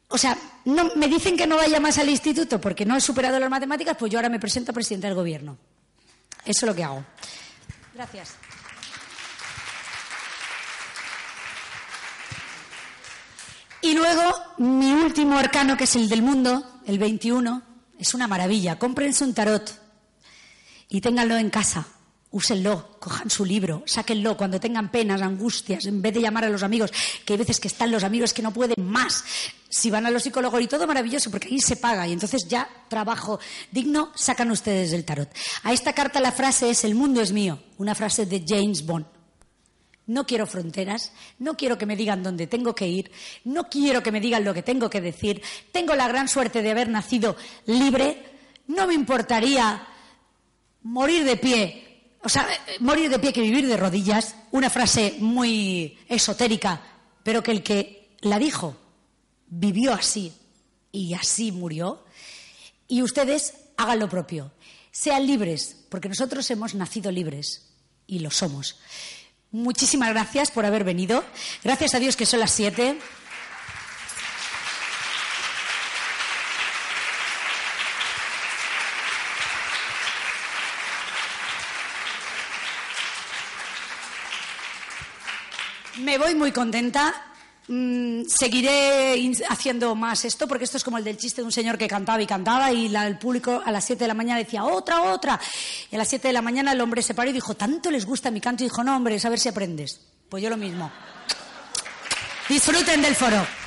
[0.09, 0.37] O sea,
[0.67, 3.97] no, me dicen que no vaya más al instituto porque no he superado las matemáticas,
[3.99, 5.57] pues yo ahora me presento a presidente del gobierno.
[6.45, 7.05] Eso es lo que hago.
[7.95, 8.35] Gracias.
[13.81, 14.23] Y luego,
[14.59, 17.63] mi último arcano, que es el del mundo, el 21,
[17.99, 18.79] es una maravilla.
[18.79, 19.81] Cómprense un tarot
[20.89, 21.87] y ténganlo en casa.
[22.33, 26.63] Úsenlo, cojan su libro, sáquenlo cuando tengan penas, angustias, en vez de llamar a los
[26.63, 26.91] amigos,
[27.27, 29.23] que hay veces que están los amigos que no pueden más.
[29.69, 32.69] Si van a los psicólogos y todo maravilloso, porque ahí se paga y entonces ya
[32.89, 33.39] trabajo
[33.71, 35.29] digno, sacan ustedes el tarot.
[35.63, 39.05] A esta carta la frase es el mundo es mío, una frase de James Bond.
[40.07, 43.11] No quiero fronteras, no quiero que me digan dónde tengo que ir,
[43.45, 45.43] no quiero que me digan lo que tengo que decir.
[45.71, 48.25] Tengo la gran suerte de haber nacido libre.
[48.69, 49.87] No me importaría
[50.83, 51.92] morir de pie,
[52.25, 52.47] o sea,
[52.81, 56.81] morir de pie que vivir de rodillas, una frase muy esotérica,
[57.23, 58.77] pero que el que la dijo
[59.47, 60.33] vivió así
[60.93, 62.05] y así murió.
[62.89, 64.53] Y ustedes hagan lo propio,
[64.91, 67.71] sean libres, porque nosotros hemos nacido libres
[68.07, 68.79] y lo somos.
[69.51, 71.25] Muchísimas gracias por haber venido.
[71.63, 72.99] Gracias a Dios que son las siete.
[86.13, 87.15] Me voy muy contenta.
[87.69, 91.79] Mm, seguiré haciendo más esto porque esto es como el del chiste de un señor
[91.79, 95.01] que cantaba y cantaba y el público a las 7 de la mañana decía otra,
[95.05, 95.41] otra.
[95.91, 98.05] Y a las 7 de la mañana el hombre se paró y dijo, ¿tanto les
[98.05, 98.63] gusta mi canto?
[98.63, 100.03] Y dijo, no, hombre, a ver si aprendes.
[100.29, 100.93] Pues yo lo mismo.
[102.47, 103.62] Disfruten del foro.